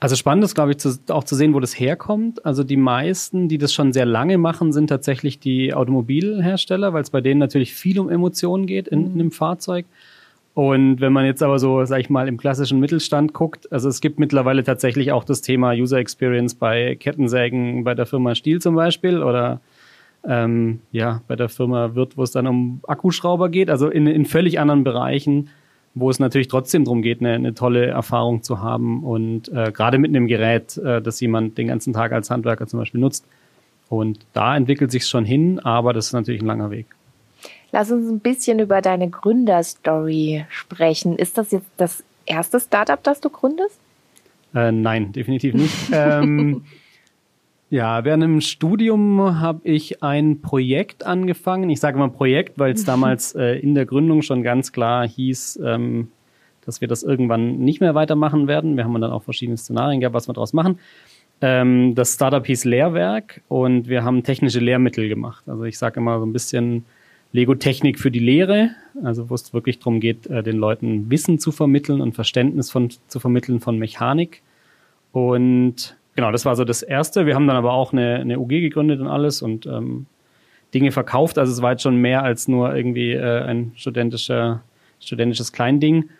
Also 0.00 0.16
spannend 0.16 0.44
ist, 0.44 0.54
glaube 0.54 0.72
ich, 0.72 0.78
zu, 0.78 0.98
auch 1.08 1.24
zu 1.24 1.34
sehen, 1.34 1.54
wo 1.54 1.60
das 1.60 1.78
herkommt. 1.78 2.44
Also 2.44 2.62
die 2.62 2.76
meisten, 2.76 3.48
die 3.48 3.58
das 3.58 3.72
schon 3.72 3.92
sehr 3.92 4.04
lange 4.04 4.36
machen, 4.36 4.72
sind 4.72 4.88
tatsächlich 4.88 5.38
die 5.38 5.72
Automobilhersteller, 5.72 6.92
weil 6.92 7.02
es 7.02 7.10
bei 7.10 7.20
denen 7.20 7.40
natürlich 7.40 7.74
viel 7.74 7.98
um 7.98 8.10
Emotionen 8.10 8.66
geht 8.66 8.88
in, 8.88 9.06
in 9.06 9.12
einem 9.12 9.30
Fahrzeug. 9.30 9.86
Und 10.54 11.00
wenn 11.00 11.12
man 11.12 11.26
jetzt 11.26 11.42
aber 11.42 11.58
so, 11.58 11.84
sag 11.84 12.00
ich 12.00 12.10
mal, 12.10 12.28
im 12.28 12.36
klassischen 12.36 12.78
Mittelstand 12.78 13.32
guckt, 13.32 13.70
also 13.72 13.88
es 13.88 14.00
gibt 14.00 14.20
mittlerweile 14.20 14.62
tatsächlich 14.62 15.10
auch 15.10 15.24
das 15.24 15.40
Thema 15.40 15.72
User 15.72 15.98
Experience 15.98 16.54
bei 16.54 16.94
Kettensägen 16.94 17.82
bei 17.82 17.94
der 17.94 18.06
Firma 18.06 18.36
Stiel 18.36 18.60
zum 18.60 18.76
Beispiel 18.76 19.20
oder 19.22 19.60
ähm, 20.26 20.80
ja, 20.92 21.22
bei 21.26 21.34
der 21.34 21.48
Firma 21.48 21.96
Wirt, 21.96 22.16
wo 22.16 22.22
es 22.22 22.30
dann 22.30 22.46
um 22.46 22.80
Akkuschrauber 22.86 23.48
geht, 23.48 23.68
also 23.68 23.88
in, 23.88 24.06
in 24.06 24.26
völlig 24.26 24.60
anderen 24.60 24.84
Bereichen 24.84 25.48
wo 25.94 26.10
es 26.10 26.18
natürlich 26.18 26.48
trotzdem 26.48 26.84
darum 26.84 27.02
geht, 27.02 27.20
eine, 27.20 27.32
eine 27.34 27.54
tolle 27.54 27.86
Erfahrung 27.86 28.42
zu 28.42 28.60
haben 28.60 29.04
und 29.04 29.48
äh, 29.48 29.70
gerade 29.72 29.98
mit 29.98 30.10
einem 30.10 30.26
Gerät, 30.26 30.76
äh, 30.78 31.00
das 31.00 31.20
jemand 31.20 31.56
den 31.56 31.68
ganzen 31.68 31.92
Tag 31.92 32.12
als 32.12 32.30
Handwerker 32.30 32.66
zum 32.66 32.80
Beispiel 32.80 33.00
nutzt. 33.00 33.24
Und 33.88 34.26
da 34.32 34.56
entwickelt 34.56 34.90
sich 34.90 35.06
schon 35.06 35.24
hin, 35.24 35.60
aber 35.60 35.92
das 35.92 36.06
ist 36.06 36.12
natürlich 36.14 36.42
ein 36.42 36.46
langer 36.46 36.70
Weg. 36.70 36.86
Lass 37.70 37.90
uns 37.90 38.08
ein 38.08 38.20
bisschen 38.20 38.58
über 38.58 38.80
deine 38.80 39.08
Gründerstory 39.10 40.46
sprechen. 40.48 41.16
Ist 41.16 41.38
das 41.38 41.50
jetzt 41.52 41.68
das 41.76 42.02
erste 42.26 42.60
Startup, 42.60 43.02
das 43.02 43.20
du 43.20 43.30
gründest? 43.30 43.78
Äh, 44.54 44.72
nein, 44.72 45.12
definitiv 45.12 45.54
nicht. 45.54 45.74
ähm, 45.92 46.64
ja, 47.74 48.04
während 48.04 48.22
dem 48.22 48.40
Studium 48.40 49.40
habe 49.40 49.60
ich 49.64 50.00
ein 50.00 50.40
Projekt 50.40 51.04
angefangen. 51.04 51.68
Ich 51.70 51.80
sage 51.80 51.98
mal 51.98 52.08
Projekt, 52.08 52.56
weil 52.56 52.72
es 52.72 52.84
damals 52.84 53.34
äh, 53.34 53.58
in 53.58 53.74
der 53.74 53.84
Gründung 53.84 54.22
schon 54.22 54.44
ganz 54.44 54.70
klar 54.70 55.08
hieß, 55.08 55.58
ähm, 55.64 56.06
dass 56.64 56.80
wir 56.80 56.86
das 56.86 57.02
irgendwann 57.02 57.58
nicht 57.58 57.80
mehr 57.80 57.96
weitermachen 57.96 58.46
werden. 58.46 58.76
Wir 58.76 58.84
haben 58.84 59.00
dann 59.00 59.10
auch 59.10 59.24
verschiedene 59.24 59.56
Szenarien 59.56 59.98
gehabt, 59.98 60.14
was 60.14 60.28
wir 60.28 60.34
daraus 60.34 60.52
machen. 60.52 60.78
Ähm, 61.40 61.96
das 61.96 62.14
Startup 62.14 62.46
hieß 62.46 62.64
Lehrwerk 62.64 63.40
und 63.48 63.88
wir 63.88 64.04
haben 64.04 64.22
technische 64.22 64.60
Lehrmittel 64.60 65.08
gemacht. 65.08 65.42
Also 65.48 65.64
ich 65.64 65.76
sage 65.76 65.98
immer 65.98 66.20
so 66.20 66.26
ein 66.26 66.32
bisschen 66.32 66.84
Lego-Technik 67.32 67.98
für 67.98 68.12
die 68.12 68.20
Lehre, 68.20 68.70
also 69.02 69.30
wo 69.30 69.34
es 69.34 69.52
wirklich 69.52 69.80
darum 69.80 69.98
geht, 69.98 70.28
äh, 70.28 70.44
den 70.44 70.58
Leuten 70.58 71.10
Wissen 71.10 71.40
zu 71.40 71.50
vermitteln 71.50 72.00
und 72.00 72.14
Verständnis 72.14 72.70
von, 72.70 72.90
zu 73.08 73.18
vermitteln 73.18 73.58
von 73.58 73.80
Mechanik. 73.80 74.42
Und 75.10 75.96
genau, 76.14 76.30
das 76.30 76.44
war 76.44 76.56
so 76.56 76.64
das 76.64 76.82
Erste. 76.82 77.26
Wir 77.26 77.34
haben 77.34 77.46
dann 77.46 77.56
aber 77.56 77.72
auch 77.72 77.92
eine, 77.92 78.16
eine 78.16 78.38
UG 78.38 78.48
gegründet 78.48 79.00
und 79.00 79.08
alles 79.08 79.42
und 79.42 79.66
ähm, 79.66 80.06
Dinge 80.74 80.90
verkauft. 80.92 81.38
Also 81.38 81.52
es 81.52 81.62
war 81.62 81.72
jetzt 81.72 81.82
schon 81.82 81.96
mehr 81.96 82.22
als 82.22 82.48
nur 82.48 82.74
irgendwie 82.74 83.12
äh, 83.12 83.42
ein 83.42 83.72
studentischer, 83.76 84.62
studentisches 85.00 85.52
Kleinding. 85.52 86.10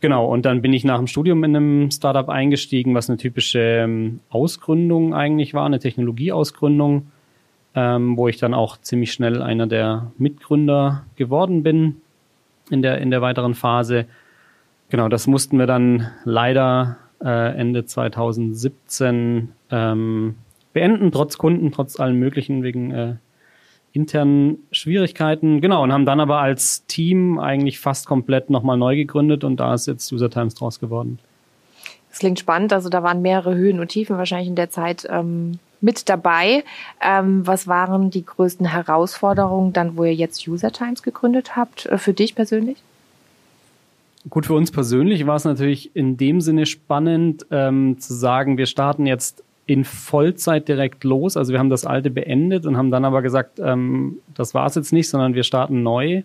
Genau, 0.00 0.26
und 0.26 0.44
dann 0.44 0.62
bin 0.62 0.72
ich 0.72 0.84
nach 0.84 0.98
dem 0.98 1.06
Studium 1.06 1.42
in 1.42 1.56
einem 1.56 1.90
Startup 1.90 2.28
eingestiegen, 2.28 2.94
was 2.94 3.08
eine 3.08 3.16
typische 3.16 3.60
ähm, 3.60 4.20
Ausgründung 4.28 5.14
eigentlich 5.14 5.54
war, 5.54 5.64
eine 5.64 5.78
Technologieausgründung, 5.78 7.10
ähm, 7.74 8.16
wo 8.16 8.28
ich 8.28 8.36
dann 8.36 8.52
auch 8.52 8.76
ziemlich 8.76 9.12
schnell 9.12 9.42
einer 9.42 9.66
der 9.66 10.12
Mitgründer 10.18 11.04
geworden 11.16 11.62
bin 11.62 11.96
in 12.70 12.82
der, 12.82 12.98
in 12.98 13.10
der 13.10 13.22
weiteren 13.22 13.54
Phase. 13.54 14.04
Genau, 14.90 15.08
das 15.08 15.26
mussten 15.26 15.58
wir 15.58 15.66
dann 15.66 16.08
leider 16.24 16.98
äh, 17.26 17.58
Ende 17.58 17.84
2017 17.84 19.52
ähm, 19.70 20.36
beenden, 20.72 21.10
trotz 21.10 21.38
Kunden, 21.38 21.72
trotz 21.72 21.98
allem 21.98 22.18
Möglichen, 22.18 22.62
wegen 22.62 22.92
äh, 22.92 23.14
internen 23.92 24.58
Schwierigkeiten. 24.70 25.60
Genau, 25.60 25.82
und 25.82 25.92
haben 25.92 26.06
dann 26.06 26.20
aber 26.20 26.38
als 26.38 26.86
Team 26.86 27.38
eigentlich 27.38 27.80
fast 27.80 28.06
komplett 28.06 28.48
nochmal 28.48 28.76
neu 28.76 28.94
gegründet 28.94 29.42
und 29.42 29.58
da 29.58 29.74
ist 29.74 29.86
jetzt 29.86 30.12
User 30.12 30.30
Times 30.30 30.54
draus 30.54 30.78
geworden. 30.78 31.18
Das 32.10 32.20
klingt 32.20 32.38
spannend. 32.38 32.72
Also 32.72 32.88
da 32.88 33.02
waren 33.02 33.22
mehrere 33.22 33.54
Höhen 33.56 33.80
und 33.80 33.88
Tiefen 33.88 34.16
wahrscheinlich 34.16 34.48
in 34.48 34.54
der 34.54 34.70
Zeit 34.70 35.06
ähm, 35.10 35.58
mit 35.80 36.08
dabei. 36.08 36.62
Ähm, 37.02 37.46
was 37.46 37.66
waren 37.66 38.10
die 38.10 38.24
größten 38.24 38.66
Herausforderungen 38.66 39.72
dann, 39.72 39.96
wo 39.96 40.04
ihr 40.04 40.14
jetzt 40.14 40.46
User 40.46 40.72
Times 40.72 41.02
gegründet 41.02 41.56
habt, 41.56 41.86
äh, 41.86 41.98
für 41.98 42.12
dich 42.12 42.34
persönlich? 42.34 42.78
Gut, 44.28 44.46
für 44.46 44.54
uns 44.54 44.72
persönlich 44.72 45.26
war 45.26 45.36
es 45.36 45.44
natürlich 45.44 45.94
in 45.94 46.16
dem 46.16 46.40
Sinne 46.40 46.66
spannend 46.66 47.46
ähm, 47.52 47.98
zu 48.00 48.12
sagen, 48.12 48.58
wir 48.58 48.66
starten 48.66 49.06
jetzt 49.06 49.44
in 49.66 49.84
Vollzeit 49.84 50.66
direkt 50.66 51.04
los. 51.04 51.36
Also 51.36 51.52
wir 51.52 51.60
haben 51.60 51.70
das 51.70 51.86
alte 51.86 52.10
beendet 52.10 52.66
und 52.66 52.76
haben 52.76 52.90
dann 52.90 53.04
aber 53.04 53.22
gesagt, 53.22 53.60
ähm, 53.60 54.18
das 54.34 54.52
war 54.52 54.66
es 54.66 54.74
jetzt 54.74 54.92
nicht, 54.92 55.08
sondern 55.08 55.34
wir 55.34 55.44
starten 55.44 55.84
neu. 55.84 56.22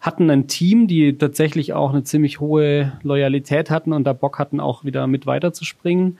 Hatten 0.00 0.30
ein 0.30 0.46
Team, 0.46 0.86
die 0.86 1.18
tatsächlich 1.18 1.74
auch 1.74 1.90
eine 1.92 2.04
ziemlich 2.04 2.40
hohe 2.40 2.92
Loyalität 3.02 3.70
hatten 3.70 3.92
und 3.92 4.04
da 4.04 4.14
Bock 4.14 4.38
hatten, 4.38 4.58
auch 4.58 4.84
wieder 4.84 5.06
mit 5.06 5.26
weiterzuspringen. 5.26 6.16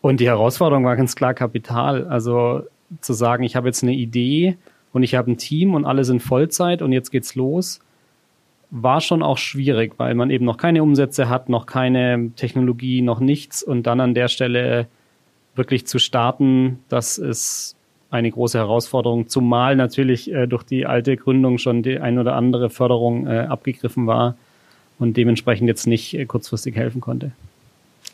Und 0.00 0.20
die 0.20 0.28
Herausforderung 0.28 0.84
war 0.84 0.96
ganz 0.96 1.16
klar 1.16 1.34
Kapital. 1.34 2.06
Also 2.06 2.62
zu 3.02 3.12
sagen, 3.12 3.42
ich 3.42 3.56
habe 3.56 3.66
jetzt 3.66 3.82
eine 3.82 3.94
Idee 3.94 4.56
und 4.92 5.02
ich 5.02 5.14
habe 5.14 5.30
ein 5.30 5.36
Team 5.36 5.74
und 5.74 5.84
alle 5.84 6.04
sind 6.04 6.22
Vollzeit 6.22 6.80
und 6.80 6.92
jetzt 6.92 7.10
geht's 7.10 7.34
los 7.34 7.80
war 8.70 9.00
schon 9.00 9.22
auch 9.22 9.38
schwierig, 9.38 9.94
weil 9.98 10.14
man 10.14 10.30
eben 10.30 10.44
noch 10.44 10.56
keine 10.56 10.82
Umsätze 10.82 11.28
hat, 11.28 11.48
noch 11.48 11.66
keine 11.66 12.30
Technologie, 12.36 13.02
noch 13.02 13.20
nichts 13.20 13.62
und 13.62 13.84
dann 13.86 14.00
an 14.00 14.14
der 14.14 14.28
Stelle 14.28 14.86
wirklich 15.54 15.86
zu 15.86 15.98
starten, 15.98 16.80
das 16.88 17.18
ist 17.18 17.76
eine 18.10 18.30
große 18.30 18.58
Herausforderung, 18.58 19.28
zumal 19.28 19.76
natürlich 19.76 20.32
äh, 20.32 20.46
durch 20.46 20.62
die 20.62 20.86
alte 20.86 21.16
Gründung 21.16 21.58
schon 21.58 21.82
die 21.82 21.98
ein 21.98 22.18
oder 22.18 22.34
andere 22.34 22.70
Förderung 22.70 23.26
äh, 23.26 23.40
abgegriffen 23.40 24.06
war 24.06 24.36
und 24.98 25.16
dementsprechend 25.16 25.68
jetzt 25.68 25.86
nicht 25.86 26.14
äh, 26.14 26.24
kurzfristig 26.24 26.76
helfen 26.76 27.00
konnte. 27.00 27.32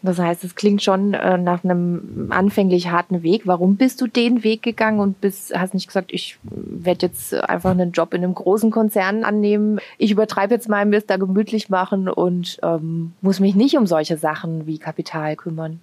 Das 0.05 0.19
heißt, 0.19 0.43
es 0.43 0.57
klingt 0.57 0.83
schon 0.83 1.15
äh, 1.15 1.39
nach 1.39 1.63
einem 1.63 2.27
anfänglich 2.31 2.91
harten 2.91 3.23
Weg. 3.23 3.43
Warum 3.47 3.77
bist 3.77 4.01
du 4.01 4.09
den 4.09 4.43
Weg 4.43 4.63
gegangen 4.63 4.99
und 4.99 5.21
bist, 5.21 5.57
hast 5.57 5.75
nicht 5.75 5.87
gesagt, 5.87 6.13
ich 6.13 6.39
werde 6.43 7.07
jetzt 7.07 7.33
einfach 7.35 7.71
einen 7.71 7.93
Job 7.93 8.13
in 8.13 8.25
einem 8.25 8.35
großen 8.35 8.73
Konzern 8.73 9.23
annehmen. 9.23 9.79
Ich 9.99 10.11
übertreibe 10.11 10.55
jetzt 10.55 10.69
mal, 10.69 10.85
mir 10.87 10.97
es 10.97 11.07
da 11.07 11.19
gemütlich 11.19 11.69
machen 11.69 12.09
und 12.09 12.59
ähm, 12.65 13.13
muss 13.21 13.39
mich 13.39 13.55
nicht 13.55 13.77
um 13.77 13.87
solche 13.87 14.17
Sachen 14.17 14.67
wie 14.67 14.79
Kapital 14.79 15.37
kümmern. 15.37 15.81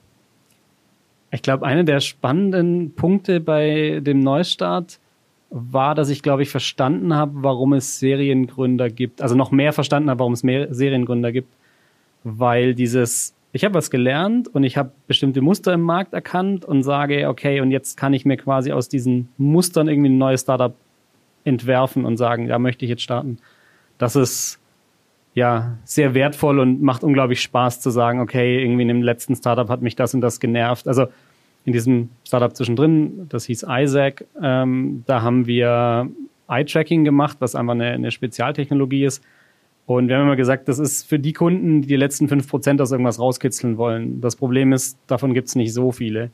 Ich 1.32 1.42
glaube, 1.42 1.66
einer 1.66 1.86
der 1.86 2.02
spannenden 2.02 2.94
Punkte 2.96 3.40
bei 3.40 4.02
dem 4.02 4.20
Neustart 4.20 5.00
war, 5.50 5.96
dass 5.96 6.10
ich, 6.10 6.22
glaube 6.22 6.44
ich, 6.44 6.50
verstanden 6.50 7.14
habe, 7.14 7.32
warum 7.36 7.74
es 7.74 8.00
Seriengründer 8.00 8.90
gibt. 8.90 9.22
Also 9.22 9.36
noch 9.36 9.52
mehr 9.52 9.72
verstanden 9.72 10.10
habe, 10.10 10.20
warum 10.20 10.34
es 10.34 10.44
mehr 10.44 10.74
Seriengründer 10.74 11.32
gibt. 11.32 11.54
Weil 12.24 12.76
dieses 12.76 13.34
ich 13.52 13.66
habe 13.66 13.74
was 13.74 13.90
gelernt 13.90 14.48
und 14.48 14.64
ich 14.64 14.78
habe 14.78 14.92
bestimmte 15.08 15.42
Muster 15.42 15.74
im 15.74 15.82
Markt 15.82 16.14
erkannt 16.14 16.66
und 16.66 16.84
sage, 16.84 17.28
okay, 17.28 17.62
und 17.62 17.72
jetzt 17.72 17.98
kann 17.98 18.14
ich 18.14 18.26
mir 18.26 18.38
quasi 18.38 18.72
aus 18.72 18.90
diesen 18.90 19.30
Mustern 19.38 19.88
irgendwie 19.88 20.10
ein 20.10 20.18
neues 20.18 20.42
Startup 20.42 20.76
entwerfen 21.46 22.06
und 22.06 22.18
sagen, 22.18 22.48
da 22.48 22.60
möchte 22.60 22.86
ich 22.86 22.90
jetzt 22.90 23.02
starten. 23.02 23.40
Das 23.98 24.16
ist 24.16 24.60
ja 25.34 25.78
sehr 25.84 26.14
wertvoll 26.14 26.60
und 26.60 26.82
macht 26.82 27.04
unglaublich 27.04 27.42
Spaß 27.42 27.82
zu 27.82 27.90
sagen, 27.90 28.20
okay, 28.20 28.62
irgendwie 28.62 28.84
in 28.84 28.88
dem 28.88 29.02
letzten 29.02 29.36
Startup 29.36 29.68
hat 29.68 29.82
mich 29.82 29.96
das 29.96 30.14
und 30.14 30.22
das 30.22 30.40
genervt. 30.40 30.88
Also 30.88 31.08
in 31.66 31.74
diesem 31.74 32.10
Startup 32.26 32.56
zwischendrin, 32.56 33.28
das 33.30 33.46
hieß 33.46 33.66
Isaac, 33.68 34.26
ähm, 34.42 35.04
da 35.08 35.22
haben 35.22 35.48
wir 35.48 36.10
Eye-Tracking 36.48 37.04
gemacht, 37.04 37.38
was 37.40 37.56
einfach 37.56 37.74
eine, 37.74 37.92
eine 37.92 38.12
Spezialtechnologie 38.12 39.06
ist 39.06 39.24
und 39.90 40.08
wir 40.08 40.18
haben 40.18 40.26
immer 40.26 40.36
gesagt, 40.36 40.68
das 40.68 40.78
ist 40.78 41.10
für 41.10 41.18
die 41.18 41.34
Kunden, 41.34 41.82
die 41.82 41.88
die 41.88 41.96
letzten 41.96 42.28
5% 42.28 42.80
aus 42.80 42.92
irgendwas 42.92 43.20
rauskitzeln 43.20 43.80
wollen. 43.80 44.22
Das 44.22 44.36
Problem 44.36 44.72
ist, 44.72 45.00
davon 45.08 45.34
gibt 45.34 45.48
es 45.48 45.56
nicht 45.56 45.74
so 45.74 45.92
viele. 45.92 46.30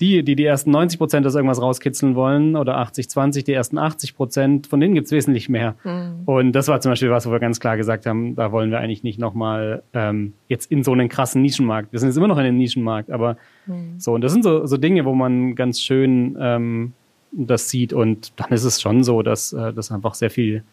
Die, 0.00 0.22
die 0.22 0.34
die 0.34 0.46
ersten 0.46 0.74
90% 0.74 1.26
aus 1.26 1.34
irgendwas 1.34 1.60
rauskitzeln 1.60 2.14
wollen 2.14 2.56
oder 2.56 2.78
80, 2.78 3.10
20, 3.10 3.44
die 3.44 3.52
ersten 3.52 3.78
80%, 3.78 4.66
von 4.66 4.80
denen 4.80 4.94
gibt 4.94 5.08
es 5.08 5.12
wesentlich 5.12 5.50
mehr. 5.50 5.74
Mhm. 5.84 6.22
Und 6.24 6.52
das 6.52 6.68
war 6.68 6.80
zum 6.80 6.92
Beispiel 6.92 7.10
was, 7.10 7.26
wo 7.26 7.30
wir 7.30 7.38
ganz 7.38 7.60
klar 7.60 7.76
gesagt 7.76 8.06
haben, 8.06 8.34
da 8.34 8.50
wollen 8.50 8.70
wir 8.70 8.78
eigentlich 8.78 9.02
nicht 9.02 9.18
nochmal 9.18 9.82
ähm, 9.92 10.32
jetzt 10.48 10.72
in 10.72 10.82
so 10.82 10.92
einen 10.92 11.10
krassen 11.10 11.42
Nischenmarkt. 11.42 11.92
Wir 11.92 11.98
sind 11.98 12.08
jetzt 12.08 12.16
immer 12.16 12.28
noch 12.28 12.38
in 12.38 12.46
einem 12.46 12.56
Nischenmarkt, 12.56 13.10
aber 13.10 13.36
mhm. 13.66 13.96
so. 13.98 14.14
Und 14.14 14.22
das 14.22 14.32
sind 14.32 14.42
so, 14.42 14.64
so 14.64 14.78
Dinge, 14.78 15.04
wo 15.04 15.14
man 15.14 15.54
ganz 15.54 15.82
schön 15.82 16.34
ähm, 16.40 16.94
das 17.30 17.68
sieht. 17.68 17.92
Und 17.92 18.32
dann 18.36 18.52
ist 18.52 18.64
es 18.64 18.80
schon 18.80 19.04
so, 19.04 19.20
dass 19.20 19.52
äh, 19.52 19.74
das 19.74 19.92
einfach 19.92 20.14
sehr 20.14 20.30
viel 20.30 20.64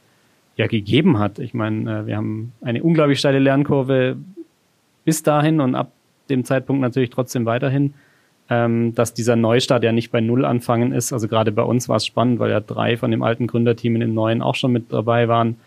ja 0.58 0.68
gegeben 0.68 1.20
hat. 1.20 1.40
Ich 1.40 1.54
meine, 1.54 2.02
äh, 2.02 2.06
wir 2.08 2.18
haben 2.18 2.52
eine 2.62 2.84
unglaublich 2.84 3.20
steile 3.20 3.40
Lernkurve 3.40 4.18
bis 5.06 5.24
dahin 5.24 5.62
und 5.62 5.76
ab 5.76 5.92
dem 6.30 6.44
Zeitpunkt 6.44 6.82
natürlich 6.82 7.12
trotzdem 7.12 7.46
weiterhin, 7.46 7.94
ähm, 8.50 8.94
dass 8.96 9.14
dieser 9.14 9.36
Neustart 9.36 9.84
ja 9.84 9.92
nicht 9.92 10.12
bei 10.12 10.20
Null 10.20 10.44
anfangen 10.44 10.92
ist. 10.92 11.14
Also 11.14 11.28
gerade 11.28 11.52
bei 11.52 11.62
uns 11.62 11.88
war 11.88 11.98
es 11.98 12.06
spannend, 12.06 12.40
weil 12.40 12.50
ja 12.50 12.60
drei 12.60 12.98
von 12.98 13.12
dem 13.12 13.24
alten 13.24 13.48
Gründerteam 13.48 13.96
in 13.96 14.02
dem 14.02 14.14
neuen 14.14 14.42
auch 14.42 14.56
schon 14.56 14.72
mit 14.72 14.92
dabei 14.92 15.28
waren 15.28 15.58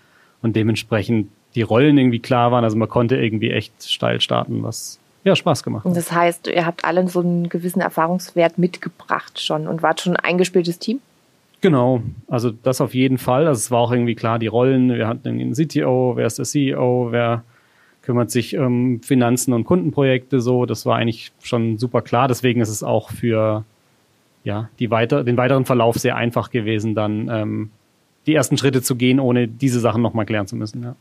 und 0.42 0.56
dementsprechend 0.56 1.28
die 1.54 1.62
Rollen 1.62 1.97
irgendwie 1.97 2.20
klar 2.20 2.52
waren. 2.52 2.64
Also 2.64 2.76
man 2.76 2.88
konnte 2.88 3.16
irgendwie 3.16 3.50
echt 3.50 3.73
steil 3.82 4.20
starten, 4.20 4.62
was 4.62 4.99
ja 5.25 5.37
Spaß 5.37 5.62
gemacht 5.62 5.85
hat. 5.85 5.97
Das 5.97 6.12
heißt, 6.12 6.49
ihr 6.49 6.66
habt 6.66 6.85
alle 6.85 7.06
so 7.09 7.20
einen 7.20 7.49
gewissen 7.49 7.80
Erfahrungswert 7.80 8.59
mitgebracht 8.59 9.40
schon 9.40 9.66
und 9.66 9.82
wart 9.82 10.00
schon 10.00 10.16
ein 10.16 10.25
eingespieltes 10.25 10.78
Team? 10.78 11.00
Genau, 11.60 12.02
also 12.26 12.50
das 12.50 12.80
auf 12.80 12.94
jeden 12.94 13.18
Fall. 13.18 13.46
Also 13.46 13.58
es 13.58 13.70
war 13.70 13.80
auch 13.80 13.92
irgendwie 13.92 14.14
klar, 14.14 14.38
die 14.38 14.46
Rollen, 14.46 14.92
wir 14.94 15.06
hatten 15.06 15.28
einen 15.28 15.52
CTO, 15.52 16.14
wer 16.16 16.26
ist 16.26 16.38
der 16.38 16.46
CEO, 16.46 17.08
wer 17.10 17.44
kümmert 18.02 18.30
sich 18.30 18.56
um 18.56 19.02
Finanzen 19.02 19.52
und 19.52 19.64
Kundenprojekte 19.64 20.40
so. 20.40 20.64
Das 20.64 20.86
war 20.86 20.96
eigentlich 20.96 21.32
schon 21.42 21.76
super 21.76 22.00
klar. 22.00 22.28
Deswegen 22.28 22.60
ist 22.62 22.70
es 22.70 22.82
auch 22.82 23.10
für 23.10 23.64
ja, 24.42 24.70
die 24.78 24.90
weiter, 24.90 25.22
den 25.22 25.36
weiteren 25.36 25.66
Verlauf 25.66 25.96
sehr 25.96 26.16
einfach 26.16 26.50
gewesen, 26.50 26.94
dann 26.94 27.28
ähm, 27.28 27.70
die 28.26 28.34
ersten 28.34 28.56
Schritte 28.56 28.80
zu 28.80 28.96
gehen, 28.96 29.20
ohne 29.20 29.46
diese 29.46 29.80
Sachen 29.80 30.00
nochmal 30.00 30.24
klären 30.24 30.46
zu 30.46 30.56
müssen. 30.56 30.82
Ja. 30.82 30.96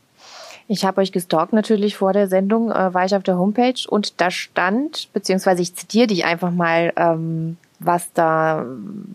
Ich 0.67 0.85
habe 0.85 1.01
euch 1.01 1.11
gestalkt 1.11 1.53
natürlich 1.53 1.95
vor 1.95 2.13
der 2.13 2.27
Sendung, 2.27 2.69
äh, 2.69 2.93
war 2.93 3.05
ich 3.05 3.15
auf 3.15 3.23
der 3.23 3.37
Homepage 3.37 3.87
und 3.87 4.19
da 4.19 4.29
stand, 4.29 5.09
beziehungsweise 5.13 5.61
ich 5.61 5.73
zitiere 5.73 6.07
dich 6.07 6.25
einfach 6.25 6.51
mal, 6.51 6.93
ähm, 6.95 7.57
was 7.79 8.11
da 8.13 8.65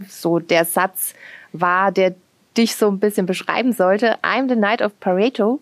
so 0.09 0.39
der 0.39 0.65
Satz 0.65 1.15
war, 1.53 1.93
der 1.93 2.15
dich 2.57 2.77
so 2.77 2.89
ein 2.89 2.99
bisschen 2.99 3.27
beschreiben 3.27 3.73
sollte. 3.73 4.17
I'm 4.23 4.49
the 4.49 4.55
Knight 4.55 4.81
of 4.81 4.93
Pareto 5.01 5.61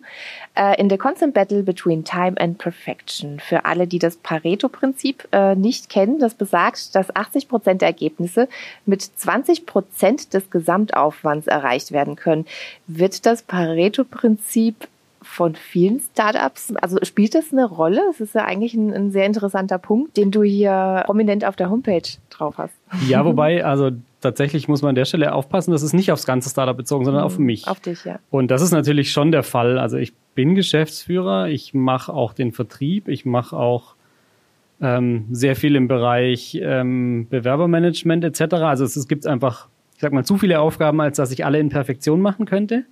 uh, 0.57 0.73
in 0.77 0.89
the 0.89 0.97
constant 0.97 1.33
battle 1.33 1.63
between 1.63 2.03
time 2.03 2.35
and 2.39 2.57
perfection. 2.57 3.39
Für 3.39 3.65
alle, 3.65 3.87
die 3.87 3.99
das 3.99 4.17
Pareto-Prinzip 4.17 5.27
äh, 5.31 5.55
nicht 5.55 5.89
kennen, 5.89 6.19
das 6.19 6.35
besagt, 6.35 6.95
dass 6.95 7.15
80 7.15 7.47
Prozent 7.47 7.81
der 7.81 7.89
Ergebnisse 7.89 8.47
mit 8.85 9.01
20 9.01 9.65
Prozent 9.65 10.33
des 10.33 10.49
Gesamtaufwands 10.49 11.47
erreicht 11.47 11.91
werden 11.91 12.15
können. 12.15 12.45
Wird 12.87 13.25
das 13.25 13.41
Pareto-Prinzip 13.41 14.87
von 15.23 15.55
vielen 15.55 15.99
Startups. 15.99 16.73
Also 16.75 16.97
spielt 17.03 17.35
das 17.35 17.51
eine 17.51 17.65
Rolle? 17.65 18.01
Es 18.09 18.19
ist 18.19 18.35
ja 18.35 18.45
eigentlich 18.45 18.73
ein, 18.73 18.93
ein, 18.93 19.11
sehr 19.11 19.25
interessanter 19.25 19.77
Punkt, 19.77 20.17
den 20.17 20.31
du 20.31 20.43
hier 20.43 21.03
prominent 21.05 21.45
auf 21.45 21.55
der 21.55 21.69
Homepage 21.69 22.01
drauf 22.29 22.57
hast. 22.57 22.73
Ja, 23.07 23.25
wobei, 23.25 23.65
also 23.65 23.91
tatsächlich 24.21 24.67
muss 24.67 24.81
man 24.81 24.89
an 24.89 24.95
der 24.95 25.05
Stelle 25.05 25.33
aufpassen, 25.33 25.71
das 25.71 25.83
ist 25.83 25.93
nicht 25.93 26.11
aufs 26.11 26.25
ganze 26.25 26.49
Startup 26.49 26.75
bezogen, 26.75 27.05
sondern 27.05 27.23
mhm, 27.23 27.27
auf 27.27 27.39
mich. 27.39 27.67
Auf 27.67 27.79
dich, 27.79 28.05
ja. 28.05 28.19
Und 28.29 28.51
das 28.51 28.61
ist 28.61 28.71
natürlich 28.71 29.11
schon 29.11 29.31
der 29.31 29.43
Fall. 29.43 29.77
Also 29.77 29.97
ich 29.97 30.13
bin 30.35 30.55
Geschäftsführer, 30.55 31.47
ich 31.47 31.73
mache 31.73 32.13
auch 32.13 32.33
den 32.33 32.51
Vertrieb, 32.51 33.07
ich 33.07 33.25
mache 33.25 33.55
auch 33.55 33.95
ähm, 34.81 35.27
sehr 35.31 35.55
viel 35.55 35.75
im 35.75 35.87
Bereich 35.87 36.59
ähm, 36.61 37.27
Bewerbermanagement 37.29 38.23
etc. 38.23 38.55
Also 38.55 38.83
es, 38.83 38.95
es 38.95 39.07
gibt 39.07 39.25
einfach, 39.25 39.67
ich 39.95 40.01
sag 40.01 40.11
mal, 40.11 40.25
zu 40.25 40.37
viele 40.37 40.59
Aufgaben, 40.59 40.99
als 41.01 41.17
dass 41.17 41.31
ich 41.31 41.45
alle 41.45 41.59
in 41.59 41.69
Perfektion 41.69 42.21
machen 42.21 42.45
könnte. 42.45 42.85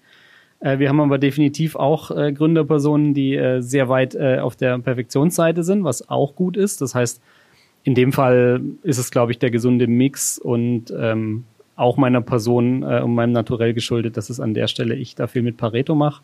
Äh, 0.62 0.80
wir 0.80 0.88
haben 0.90 1.02
aber 1.02 1.18
definitiv 1.18 1.76
auch 1.76 2.12
äh, 2.12 2.32
Gründerpersonen, 2.32 3.14
die 3.14 3.36
äh, 3.36 3.62
sehr 3.62 3.90
weit 3.90 4.16
äh, 4.16 4.40
auf 4.40 4.56
der 4.56 4.80
Perfektionsseite 4.80 5.64
sind, 5.64 5.84
was 5.84 6.10
auch 6.10 6.36
gut 6.36 6.56
ist. 6.56 6.82
Das 6.82 6.96
heißt, 6.96 7.22
in 7.84 7.96
dem 7.96 8.14
Fall 8.14 8.62
ist 8.84 9.00
es, 9.00 9.12
glaube 9.12 9.32
ich, 9.32 9.40
der 9.40 9.52
gesunde 9.52 9.88
Mix 9.88 10.38
und 10.38 10.94
ähm, 10.98 11.44
auch 11.76 11.98
meiner 11.98 12.22
Person 12.22 12.84
äh, 12.84 13.02
und 13.02 13.16
meinem 13.16 13.32
Naturell 13.32 13.74
geschuldet, 13.74 14.18
dass 14.18 14.30
es 14.30 14.40
an 14.40 14.54
der 14.54 14.68
Stelle 14.68 14.96
ich 14.96 15.16
da 15.16 15.28
viel 15.28 15.42
mit 15.42 15.58
Pareto 15.58 15.96
mache. 15.96 16.22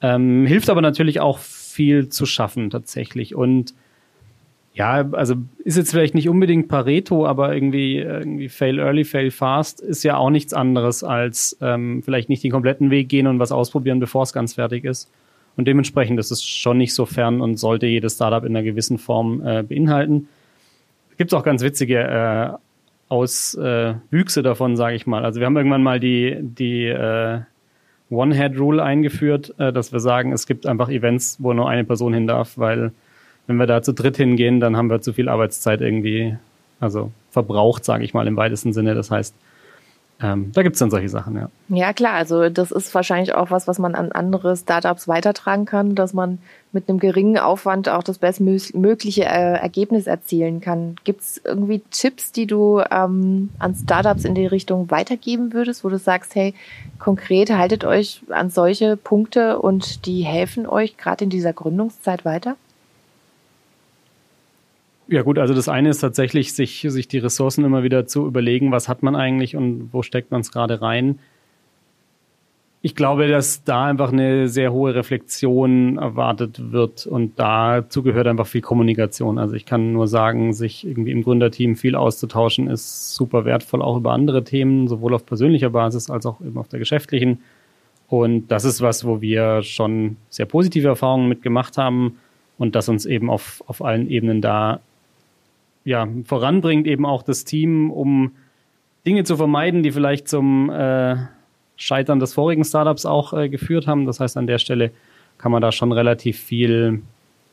Ähm, 0.00 0.46
hilft 0.46 0.70
aber 0.70 0.80
natürlich 0.80 1.20
auch 1.20 1.38
viel 1.38 2.08
zu 2.08 2.26
schaffen 2.26 2.70
tatsächlich. 2.70 3.34
Und 3.34 3.74
ja, 4.78 5.10
also 5.10 5.34
ist 5.64 5.76
jetzt 5.76 5.90
vielleicht 5.90 6.14
nicht 6.14 6.28
unbedingt 6.28 6.68
Pareto, 6.68 7.26
aber 7.26 7.52
irgendwie, 7.52 7.98
irgendwie 7.98 8.48
fail 8.48 8.78
early, 8.78 9.04
fail 9.04 9.32
fast 9.32 9.80
ist 9.80 10.04
ja 10.04 10.16
auch 10.16 10.30
nichts 10.30 10.54
anderes 10.54 11.02
als 11.02 11.58
ähm, 11.60 12.00
vielleicht 12.04 12.28
nicht 12.28 12.44
den 12.44 12.52
kompletten 12.52 12.88
Weg 12.92 13.08
gehen 13.08 13.26
und 13.26 13.40
was 13.40 13.50
ausprobieren, 13.50 13.98
bevor 13.98 14.22
es 14.22 14.32
ganz 14.32 14.54
fertig 14.54 14.84
ist. 14.84 15.10
Und 15.56 15.66
dementsprechend 15.66 16.20
ist 16.20 16.30
es 16.30 16.44
schon 16.44 16.78
nicht 16.78 16.94
so 16.94 17.06
fern 17.06 17.40
und 17.40 17.56
sollte 17.56 17.86
jedes 17.86 18.14
Startup 18.14 18.44
in 18.44 18.56
einer 18.56 18.62
gewissen 18.62 18.98
Form 18.98 19.44
äh, 19.44 19.64
beinhalten. 19.64 20.28
Gibt 21.16 21.32
es 21.32 21.36
auch 21.36 21.42
ganz 21.42 21.64
witzige 21.64 21.98
äh, 21.98 22.50
Auswüchse 23.08 24.40
äh, 24.40 24.42
davon, 24.44 24.76
sage 24.76 24.94
ich 24.94 25.08
mal. 25.08 25.24
Also 25.24 25.40
wir 25.40 25.46
haben 25.46 25.56
irgendwann 25.56 25.82
mal 25.82 25.98
die, 25.98 26.36
die 26.40 26.84
äh, 26.84 27.40
One-Head-Rule 28.10 28.80
eingeführt, 28.80 29.54
äh, 29.58 29.72
dass 29.72 29.92
wir 29.92 29.98
sagen, 29.98 30.30
es 30.30 30.46
gibt 30.46 30.66
einfach 30.66 30.88
Events, 30.88 31.38
wo 31.40 31.52
nur 31.52 31.68
eine 31.68 31.82
Person 31.82 32.14
hin 32.14 32.28
darf, 32.28 32.56
weil 32.56 32.92
wenn 33.48 33.56
wir 33.56 33.66
da 33.66 33.82
zu 33.82 33.92
dritt 33.92 34.16
hingehen, 34.18 34.60
dann 34.60 34.76
haben 34.76 34.90
wir 34.90 35.00
zu 35.00 35.12
viel 35.12 35.28
Arbeitszeit 35.28 35.80
irgendwie, 35.80 36.36
also 36.78 37.10
verbraucht, 37.30 37.84
sage 37.84 38.04
ich 38.04 38.14
mal 38.14 38.28
im 38.28 38.36
weitesten 38.36 38.72
Sinne. 38.72 38.94
Das 38.94 39.10
heißt, 39.10 39.34
ähm, 40.20 40.50
da 40.52 40.62
gibt's 40.62 40.80
dann 40.80 40.90
solche 40.90 41.08
Sachen, 41.08 41.36
ja. 41.36 41.48
Ja, 41.68 41.92
klar. 41.92 42.14
Also 42.14 42.50
das 42.50 42.72
ist 42.72 42.94
wahrscheinlich 42.94 43.34
auch 43.34 43.50
was, 43.50 43.66
was 43.66 43.78
man 43.78 43.94
an 43.94 44.12
andere 44.12 44.56
Startups 44.56 45.08
weitertragen 45.08 45.64
kann, 45.64 45.94
dass 45.94 46.12
man 46.12 46.38
mit 46.72 46.88
einem 46.88 46.98
geringen 46.98 47.38
Aufwand 47.38 47.88
auch 47.88 48.02
das 48.02 48.18
bestmögliche 48.18 49.24
äh, 49.24 49.54
Ergebnis 49.54 50.06
erzielen 50.06 50.60
kann. 50.60 50.96
Gibt's 51.04 51.40
irgendwie 51.42 51.82
Tipps, 51.90 52.32
die 52.32 52.46
du 52.46 52.82
ähm, 52.90 53.48
an 53.58 53.76
Startups 53.76 54.24
in 54.24 54.34
die 54.34 54.46
Richtung 54.46 54.90
weitergeben 54.90 55.54
würdest, 55.54 55.84
wo 55.84 55.88
du 55.88 55.98
sagst, 55.98 56.34
hey, 56.34 56.52
konkret 56.98 57.50
haltet 57.50 57.84
euch 57.84 58.20
an 58.28 58.50
solche 58.50 58.98
Punkte 58.98 59.58
und 59.60 60.04
die 60.04 60.22
helfen 60.22 60.66
euch 60.66 60.98
gerade 60.98 61.24
in 61.24 61.30
dieser 61.30 61.54
Gründungszeit 61.54 62.26
weiter? 62.26 62.56
Ja 65.10 65.22
gut, 65.22 65.38
also 65.38 65.54
das 65.54 65.70
eine 65.70 65.88
ist 65.88 66.00
tatsächlich, 66.00 66.52
sich, 66.52 66.84
sich 66.86 67.08
die 67.08 67.16
Ressourcen 67.16 67.64
immer 67.64 67.82
wieder 67.82 68.06
zu 68.06 68.26
überlegen, 68.26 68.72
was 68.72 68.88
hat 68.88 69.02
man 69.02 69.16
eigentlich 69.16 69.56
und 69.56 69.88
wo 69.90 70.02
steckt 70.02 70.30
man 70.30 70.42
es 70.42 70.52
gerade 70.52 70.82
rein. 70.82 71.18
Ich 72.82 72.94
glaube, 72.94 73.26
dass 73.26 73.64
da 73.64 73.86
einfach 73.86 74.12
eine 74.12 74.48
sehr 74.48 74.70
hohe 74.70 74.94
Reflexion 74.94 75.96
erwartet 75.96 76.72
wird 76.72 77.06
und 77.06 77.38
dazu 77.38 78.02
gehört 78.02 78.26
einfach 78.26 78.46
viel 78.46 78.60
Kommunikation. 78.60 79.38
Also 79.38 79.54
ich 79.54 79.64
kann 79.64 79.94
nur 79.94 80.08
sagen, 80.08 80.52
sich 80.52 80.86
irgendwie 80.86 81.10
im 81.12 81.22
Gründerteam 81.22 81.74
viel 81.74 81.96
auszutauschen, 81.96 82.68
ist 82.68 83.14
super 83.14 83.46
wertvoll, 83.46 83.80
auch 83.80 83.96
über 83.96 84.12
andere 84.12 84.44
Themen, 84.44 84.88
sowohl 84.88 85.14
auf 85.14 85.24
persönlicher 85.24 85.70
Basis 85.70 86.10
als 86.10 86.26
auch 86.26 86.40
eben 86.42 86.58
auf 86.58 86.68
der 86.68 86.78
geschäftlichen. 86.78 87.40
Und 88.08 88.48
das 88.48 88.64
ist 88.64 88.82
was, 88.82 89.06
wo 89.06 89.22
wir 89.22 89.62
schon 89.62 90.18
sehr 90.28 90.46
positive 90.46 90.88
Erfahrungen 90.88 91.28
mitgemacht 91.28 91.78
haben 91.78 92.18
und 92.58 92.74
das 92.74 92.90
uns 92.90 93.06
eben 93.06 93.30
auf, 93.30 93.64
auf 93.66 93.82
allen 93.82 94.08
Ebenen 94.08 94.40
da 94.40 94.80
ja, 95.88 96.06
voranbringt, 96.24 96.86
eben 96.86 97.06
auch 97.06 97.22
das 97.22 97.44
Team, 97.44 97.90
um 97.90 98.32
Dinge 99.06 99.24
zu 99.24 99.38
vermeiden, 99.38 99.82
die 99.82 99.90
vielleicht 99.90 100.28
zum 100.28 100.68
äh, 100.68 101.16
Scheitern 101.76 102.20
des 102.20 102.34
vorigen 102.34 102.62
Startups 102.62 103.06
auch 103.06 103.32
äh, 103.32 103.48
geführt 103.48 103.86
haben. 103.86 104.04
Das 104.04 104.20
heißt, 104.20 104.36
an 104.36 104.46
der 104.46 104.58
Stelle 104.58 104.90
kann 105.38 105.50
man 105.50 105.62
da 105.62 105.72
schon 105.72 105.90
relativ 105.92 106.38
viel 106.38 107.00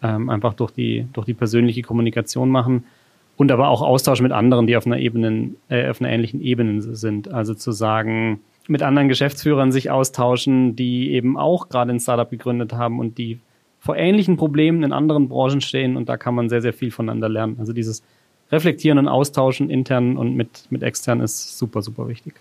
ähm, 0.04 0.30
einfach 0.30 0.54
durch 0.54 0.72
die, 0.72 1.08
durch 1.14 1.26
die 1.26 1.34
persönliche 1.34 1.82
Kommunikation 1.82 2.50
machen 2.50 2.84
und 3.38 3.54
aber 3.54 3.70
auch 3.70 3.82
Austausch 3.82 4.20
mit 4.20 4.34
anderen, 4.34 4.68
die 4.68 4.76
auf 4.76 4.86
einer 4.86 5.00
Ebene, 5.00 5.52
äh, 5.70 5.90
auf 5.90 6.02
einer 6.02 6.10
ähnlichen 6.10 6.42
Ebene 6.42 6.82
sind. 6.82 7.32
Also 7.34 7.54
zu 7.54 7.72
sagen, 7.72 8.42
mit 8.68 8.84
anderen 8.84 9.08
Geschäftsführern 9.08 9.72
sich 9.72 9.92
austauschen, 9.92 10.76
die 10.76 11.14
eben 11.14 11.38
auch 11.38 11.70
gerade 11.70 11.94
ein 11.94 12.02
Startup 12.02 12.30
gegründet 12.30 12.74
haben 12.74 13.00
und 13.00 13.18
die 13.18 13.40
vor 13.80 13.96
ähnlichen 13.96 14.36
Problemen 14.36 14.84
in 14.84 14.92
anderen 14.92 15.30
Branchen 15.30 15.62
stehen 15.62 15.96
und 15.96 16.10
da 16.10 16.18
kann 16.18 16.36
man 16.36 16.50
sehr, 16.50 16.62
sehr 16.62 16.74
viel 16.74 16.92
voneinander 16.92 17.30
lernen. 17.30 17.56
Also 17.60 17.72
dieses 17.72 18.04
Reflektieren 18.52 18.98
und 18.98 19.08
Austauschen 19.08 19.70
intern 19.70 20.18
und 20.18 20.36
mit, 20.36 20.68
mit 20.70 20.84
extern 20.84 21.20
ist 21.20 21.58
super, 21.58 21.82
super 21.82 22.08
wichtig. 22.08 22.36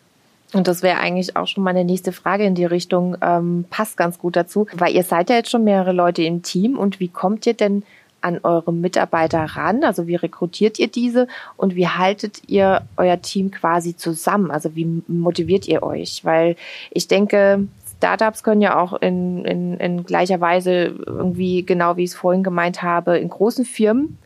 Und 0.53 0.69
das 0.69 0.83
wäre 0.83 0.99
eigentlich 0.99 1.37
auch 1.37 1.49
schon 1.49 1.65
meine 1.65 1.85
nächste 1.85 2.13
Frage 2.13 2.45
in 2.45 2.55
die 2.55 2.65
Richtung, 2.65 3.17
ähm, 3.21 3.65
passt 3.71 3.97
ganz 3.97 4.19
gut 4.19 4.37
dazu, 4.37 4.67
weil 4.75 4.95
ihr 4.95 5.03
seid 5.03 5.29
ja 5.29 5.37
jetzt 5.37 5.51
schon 5.51 5.65
mehrere 5.65 5.93
Leute 5.93 6.23
im 6.23 6.43
Team 6.43 6.79
und 6.79 7.01
wie 7.01 7.09
kommt 7.09 7.47
ihr 7.47 7.55
denn 7.55 7.83
an 8.21 8.39
eure 8.43 8.73
Mitarbeiter 8.73 9.45
ran? 9.45 9.83
Also 9.83 10.07
wie 10.07 10.15
rekrutiert 10.15 10.79
ihr 10.79 10.89
diese 10.89 11.27
und 11.57 11.75
wie 11.75 11.89
haltet 11.89 12.43
ihr 12.47 12.83
euer 12.97 13.21
Team 13.21 13.51
quasi 13.51 13.97
zusammen? 13.97 14.51
Also 14.51 14.77
wie 14.77 15.03
motiviert 15.09 15.67
ihr 15.67 15.83
euch? 15.83 16.25
Weil 16.25 16.57
ich 16.91 17.09
denke, 17.09 17.67
Startups 17.97 18.43
können 18.43 18.63
ja 18.63 18.79
auch 18.79 18.95
in, 18.95 19.45
in, 19.45 19.77
in 19.79 20.05
gleicher 20.05 20.41
Weise 20.41 20.95
irgendwie, 21.07 21.65
genau 21.65 21.97
wie 21.97 22.05
ich 22.05 22.11
es 22.11 22.17
vorhin 22.17 22.43
gemeint 22.43 22.83
habe, 22.83 23.19
in 23.19 23.29
großen 23.29 23.65
Firmen 23.65 24.19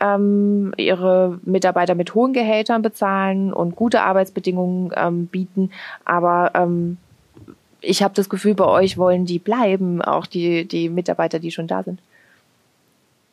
ähm, 0.00 0.72
ihre 0.76 1.40
Mitarbeiter 1.44 1.94
mit 1.94 2.14
hohen 2.14 2.32
Gehältern 2.32 2.82
bezahlen 2.82 3.52
und 3.52 3.76
gute 3.76 4.02
Arbeitsbedingungen 4.02 4.92
ähm, 4.96 5.26
bieten. 5.26 5.70
Aber 6.04 6.52
ähm, 6.54 6.98
ich 7.80 8.02
habe 8.02 8.14
das 8.14 8.28
Gefühl, 8.28 8.54
bei 8.54 8.66
euch 8.66 8.98
wollen 8.98 9.24
die 9.24 9.38
bleiben, 9.38 10.02
auch 10.02 10.26
die, 10.26 10.66
die 10.66 10.88
Mitarbeiter, 10.88 11.38
die 11.38 11.50
schon 11.50 11.66
da 11.66 11.82
sind. 11.82 12.00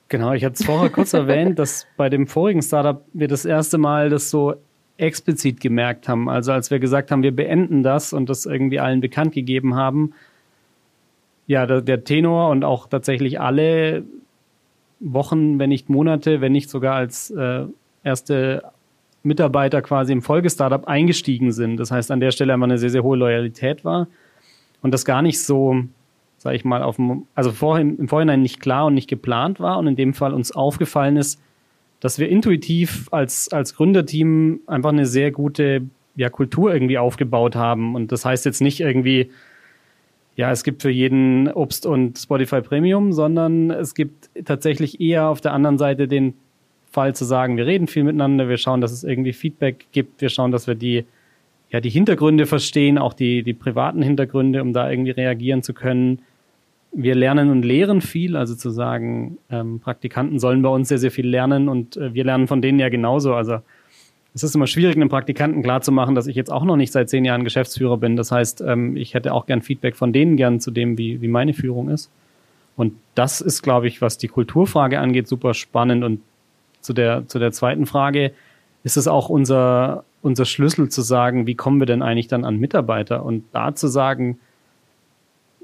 Genau, 0.09 0.33
ich 0.33 0.45
hatte 0.45 0.55
es 0.55 0.65
vorher 0.65 0.89
kurz 0.89 1.13
erwähnt, 1.13 1.57
dass 1.59 1.87
bei 1.97 2.09
dem 2.09 2.27
vorigen 2.27 2.61
Startup 2.61 3.03
wir 3.13 3.27
das 3.27 3.45
erste 3.45 3.77
Mal 3.77 4.09
das 4.09 4.29
so 4.29 4.55
explizit 4.97 5.59
gemerkt 5.59 6.07
haben. 6.07 6.29
Also 6.29 6.51
als 6.51 6.71
wir 6.71 6.79
gesagt 6.79 7.11
haben, 7.11 7.23
wir 7.23 7.35
beenden 7.35 7.83
das 7.83 8.13
und 8.13 8.29
das 8.29 8.45
irgendwie 8.45 8.79
allen 8.79 9.01
bekannt 9.01 9.33
gegeben 9.33 9.75
haben, 9.75 10.13
ja, 11.47 11.65
der, 11.65 11.81
der 11.81 12.03
Tenor 12.03 12.49
und 12.49 12.63
auch 12.63 12.87
tatsächlich 12.87 13.39
alle 13.39 14.03
Wochen, 14.99 15.59
wenn 15.59 15.69
nicht 15.69 15.89
Monate, 15.89 16.41
wenn 16.41 16.51
nicht 16.51 16.69
sogar 16.69 16.95
als 16.95 17.29
äh, 17.31 17.65
erste 18.03 18.63
Mitarbeiter 19.23 19.81
quasi 19.81 20.13
im 20.13 20.21
Folgestartup 20.21 20.87
eingestiegen 20.87 21.51
sind. 21.51 21.77
Das 21.77 21.91
heißt, 21.91 22.11
an 22.11 22.19
der 22.19 22.31
Stelle 22.31 22.53
einfach 22.53 22.65
eine 22.65 22.77
sehr, 22.77 22.91
sehr 22.91 23.03
hohe 23.03 23.17
Loyalität 23.17 23.83
war 23.83 24.07
und 24.81 24.91
das 24.91 25.03
gar 25.03 25.21
nicht 25.21 25.41
so, 25.41 25.83
sage 26.37 26.55
ich 26.55 26.63
mal, 26.63 26.83
auf 26.83 26.97
dem, 26.97 27.23
also 27.33 27.51
vorhin, 27.51 27.97
im 27.97 28.07
Vorhinein 28.07 28.41
nicht 28.41 28.59
klar 28.59 28.85
und 28.85 28.93
nicht 28.93 29.09
geplant 29.09 29.59
war 29.59 29.79
und 29.79 29.87
in 29.87 29.95
dem 29.95 30.13
Fall 30.13 30.33
uns 30.33 30.51
aufgefallen 30.51 31.17
ist, 31.17 31.41
dass 31.99 32.19
wir 32.19 32.29
intuitiv 32.29 33.07
als, 33.11 33.51
als 33.51 33.75
Gründerteam 33.75 34.59
einfach 34.67 34.91
eine 34.91 35.07
sehr 35.07 35.31
gute 35.31 35.81
ja, 36.15 36.29
Kultur 36.29 36.73
irgendwie 36.73 36.97
aufgebaut 36.97 37.55
haben. 37.55 37.95
Und 37.95 38.11
das 38.11 38.25
heißt 38.25 38.45
jetzt 38.45 38.61
nicht 38.61 38.79
irgendwie, 38.79 39.31
ja, 40.35 40.51
es 40.51 40.63
gibt 40.63 40.81
für 40.81 40.89
jeden 40.89 41.49
Obst 41.51 41.85
und 41.85 42.17
Spotify 42.17 42.61
Premium, 42.61 43.13
sondern 43.13 43.71
es 43.71 43.95
gibt 43.95 44.29
tatsächlich 44.43 44.99
eher 44.99 45.29
auf 45.29 45.39
der 45.39 45.53
anderen 45.53 45.77
Seite 45.77 46.07
den 46.07 46.33
Fall 46.91 47.15
zu 47.15 47.25
sagen, 47.25 47.57
wir 47.57 47.65
reden 47.65 47.87
viel 47.87 48.03
miteinander, 48.03 48.49
wir 48.49 48.57
schauen, 48.57 48.81
dass 48.81 48.91
es 48.91 49.03
irgendwie 49.03 49.33
Feedback 49.33 49.87
gibt, 49.91 50.21
wir 50.21 50.29
schauen, 50.29 50.51
dass 50.51 50.67
wir 50.67 50.75
die, 50.75 51.05
ja, 51.69 51.79
die 51.79 51.89
Hintergründe 51.89 52.45
verstehen, 52.45 52.97
auch 52.97 53.13
die, 53.13 53.43
die 53.43 53.53
privaten 53.53 54.01
Hintergründe, 54.01 54.61
um 54.61 54.73
da 54.73 54.89
irgendwie 54.89 55.11
reagieren 55.11 55.63
zu 55.63 55.73
können. 55.73 56.19
Wir 56.91 57.15
lernen 57.15 57.49
und 57.49 57.63
lehren 57.63 58.01
viel, 58.01 58.37
also 58.37 58.55
zu 58.55 58.69
sagen, 58.69 59.37
ähm, 59.49 59.79
Praktikanten 59.81 60.39
sollen 60.39 60.61
bei 60.61 60.69
uns 60.69 60.87
sehr, 60.87 60.97
sehr 60.97 61.11
viel 61.11 61.27
lernen 61.27 61.67
und 61.67 61.97
äh, 61.97 62.13
wir 62.13 62.23
lernen 62.23 62.47
von 62.47 62.61
denen 62.61 62.79
ja 62.79 62.87
genauso. 62.89 63.33
Also 63.33 63.59
es 64.35 64.43
ist 64.43 64.53
immer 64.53 64.67
schwierig, 64.67 64.97
einem 64.97 65.07
Praktikanten 65.07 65.63
klarzumachen, 65.63 66.13
dass 66.13 66.27
ich 66.27 66.35
jetzt 66.35 66.51
auch 66.51 66.65
noch 66.65 66.75
nicht 66.75 66.91
seit 66.91 67.09
zehn 67.09 67.23
Jahren 67.23 67.45
Geschäftsführer 67.45 67.97
bin. 67.97 68.17
Das 68.17 68.33
heißt, 68.33 68.61
ähm, 68.67 68.97
ich 68.97 69.13
hätte 69.13 69.33
auch 69.33 69.45
gern 69.45 69.61
Feedback 69.61 69.95
von 69.95 70.11
denen 70.11 70.35
gern 70.35 70.59
zu 70.59 70.71
dem, 70.71 70.97
wie, 70.97 71.21
wie 71.21 71.29
meine 71.29 71.53
Führung 71.53 71.87
ist. 71.87 72.11
Und 72.75 72.95
das 73.15 73.39
ist, 73.39 73.61
glaube 73.61 73.87
ich, 73.87 74.01
was 74.01 74.17
die 74.17 74.27
Kulturfrage 74.27 74.99
angeht, 74.99 75.29
super 75.29 75.53
spannend. 75.53 76.03
Und 76.03 76.19
zu 76.81 76.91
der, 76.91 77.25
zu 77.29 77.39
der 77.39 77.53
zweiten 77.53 77.85
Frage 77.85 78.33
ist 78.83 78.97
es 78.97 79.07
auch 79.07 79.29
unser, 79.29 80.03
unser 80.21 80.43
Schlüssel 80.43 80.89
zu 80.89 81.01
sagen, 81.01 81.47
wie 81.47 81.55
kommen 81.55 81.79
wir 81.79 81.87
denn 81.87 82.01
eigentlich 82.01 82.27
dann 82.27 82.43
an 82.43 82.57
Mitarbeiter? 82.57 83.23
Und 83.23 83.45
da 83.53 83.73
zu 83.73 83.87
sagen, 83.87 84.37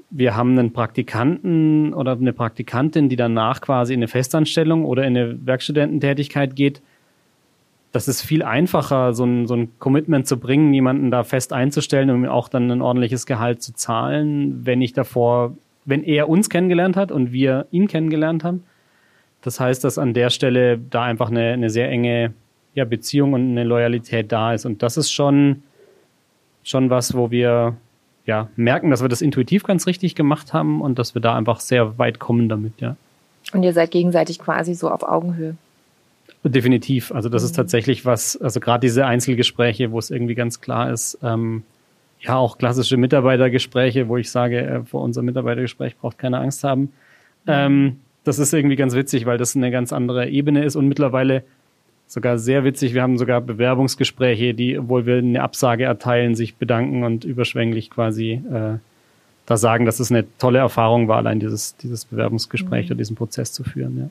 wir 0.08 0.34
haben 0.34 0.58
einen 0.58 0.72
Praktikanten 0.72 1.92
oder 1.92 2.12
eine 2.12 2.32
Praktikantin, 2.32 3.10
die 3.10 3.16
danach 3.16 3.60
quasi 3.60 3.92
in 3.92 3.98
eine 3.98 4.08
Festanstellung 4.08 4.86
oder 4.86 5.04
in 5.04 5.14
eine 5.14 5.46
Werkstudententätigkeit 5.46 6.56
geht, 6.56 6.80
das 7.92 8.08
ist 8.08 8.22
viel 8.22 8.42
einfacher, 8.42 9.12
so 9.12 9.24
ein, 9.24 9.46
so 9.46 9.54
ein 9.54 9.78
Commitment 9.78 10.26
zu 10.26 10.38
bringen, 10.38 10.72
jemanden 10.72 11.10
da 11.10 11.24
fest 11.24 11.52
einzustellen 11.52 12.08
und 12.10 12.26
auch 12.26 12.48
dann 12.48 12.70
ein 12.70 12.80
ordentliches 12.80 13.26
Gehalt 13.26 13.62
zu 13.62 13.74
zahlen, 13.74 14.64
wenn 14.64 14.80
ich 14.80 14.94
davor, 14.94 15.54
wenn 15.84 16.02
er 16.02 16.28
uns 16.28 16.48
kennengelernt 16.48 16.96
hat 16.96 17.12
und 17.12 17.32
wir 17.32 17.66
ihn 17.70 17.88
kennengelernt 17.88 18.44
haben. 18.44 18.64
Das 19.42 19.60
heißt, 19.60 19.84
dass 19.84 19.98
an 19.98 20.14
der 20.14 20.30
Stelle 20.30 20.78
da 20.78 21.02
einfach 21.02 21.30
eine, 21.30 21.52
eine 21.52 21.68
sehr 21.68 21.90
enge 21.90 22.32
ja, 22.74 22.86
Beziehung 22.86 23.34
und 23.34 23.50
eine 23.50 23.64
Loyalität 23.64 24.32
da 24.32 24.54
ist. 24.54 24.64
Und 24.64 24.82
das 24.82 24.96
ist 24.96 25.12
schon, 25.12 25.62
schon 26.62 26.88
was, 26.88 27.14
wo 27.14 27.30
wir 27.30 27.76
ja, 28.24 28.48
merken, 28.56 28.90
dass 28.90 29.02
wir 29.02 29.08
das 29.08 29.20
intuitiv 29.20 29.64
ganz 29.64 29.86
richtig 29.86 30.14
gemacht 30.14 30.54
haben 30.54 30.80
und 30.80 30.98
dass 30.98 31.14
wir 31.14 31.20
da 31.20 31.36
einfach 31.36 31.60
sehr 31.60 31.98
weit 31.98 32.18
kommen 32.18 32.48
damit, 32.48 32.80
ja. 32.80 32.96
Und 33.52 33.64
ihr 33.64 33.72
seid 33.72 33.90
gegenseitig 33.90 34.38
quasi 34.38 34.74
so 34.74 34.88
auf 34.88 35.02
Augenhöhe. 35.02 35.56
Definitiv. 36.44 37.12
Also 37.12 37.28
das 37.28 37.42
mhm. 37.42 37.46
ist 37.46 37.52
tatsächlich 37.52 38.04
was, 38.04 38.36
also 38.40 38.60
gerade 38.60 38.80
diese 38.80 39.06
Einzelgespräche, 39.06 39.92
wo 39.92 39.98
es 39.98 40.10
irgendwie 40.10 40.34
ganz 40.34 40.60
klar 40.60 40.90
ist, 40.90 41.18
ähm, 41.22 41.62
ja, 42.20 42.36
auch 42.36 42.58
klassische 42.58 42.96
Mitarbeitergespräche, 42.96 44.08
wo 44.08 44.16
ich 44.16 44.30
sage, 44.30 44.60
äh, 44.60 44.84
vor 44.84 45.02
unserem 45.02 45.26
Mitarbeitergespräch 45.26 45.96
braucht 45.96 46.18
keine 46.18 46.38
Angst 46.38 46.64
haben. 46.64 46.82
Mhm. 46.82 46.88
Ähm, 47.46 47.96
das 48.24 48.38
ist 48.38 48.52
irgendwie 48.52 48.76
ganz 48.76 48.94
witzig, 48.94 49.26
weil 49.26 49.38
das 49.38 49.56
eine 49.56 49.70
ganz 49.70 49.92
andere 49.92 50.28
Ebene 50.28 50.64
ist 50.64 50.76
und 50.76 50.86
mittlerweile 50.86 51.42
sogar 52.06 52.38
sehr 52.38 52.64
witzig. 52.64 52.94
Wir 52.94 53.02
haben 53.02 53.18
sogar 53.18 53.40
Bewerbungsgespräche, 53.40 54.54
die, 54.54 54.78
obwohl 54.78 55.06
wir 55.06 55.16
eine 55.16 55.42
Absage 55.42 55.84
erteilen, 55.84 56.34
sich 56.34 56.56
bedanken 56.56 57.04
und 57.04 57.24
überschwänglich 57.24 57.90
quasi 57.90 58.32
äh, 58.32 58.78
da 59.46 59.56
sagen, 59.56 59.86
dass 59.86 59.98
es 59.98 60.10
eine 60.10 60.24
tolle 60.38 60.58
Erfahrung 60.58 61.08
war, 61.08 61.18
allein 61.18 61.40
dieses, 61.40 61.76
dieses 61.76 62.04
Bewerbungsgespräch 62.04 62.86
mhm. 62.86 62.92
oder 62.92 62.98
diesen 62.98 63.16
Prozess 63.16 63.52
zu 63.52 63.64
führen. 63.64 63.98
Ja. 63.98 64.10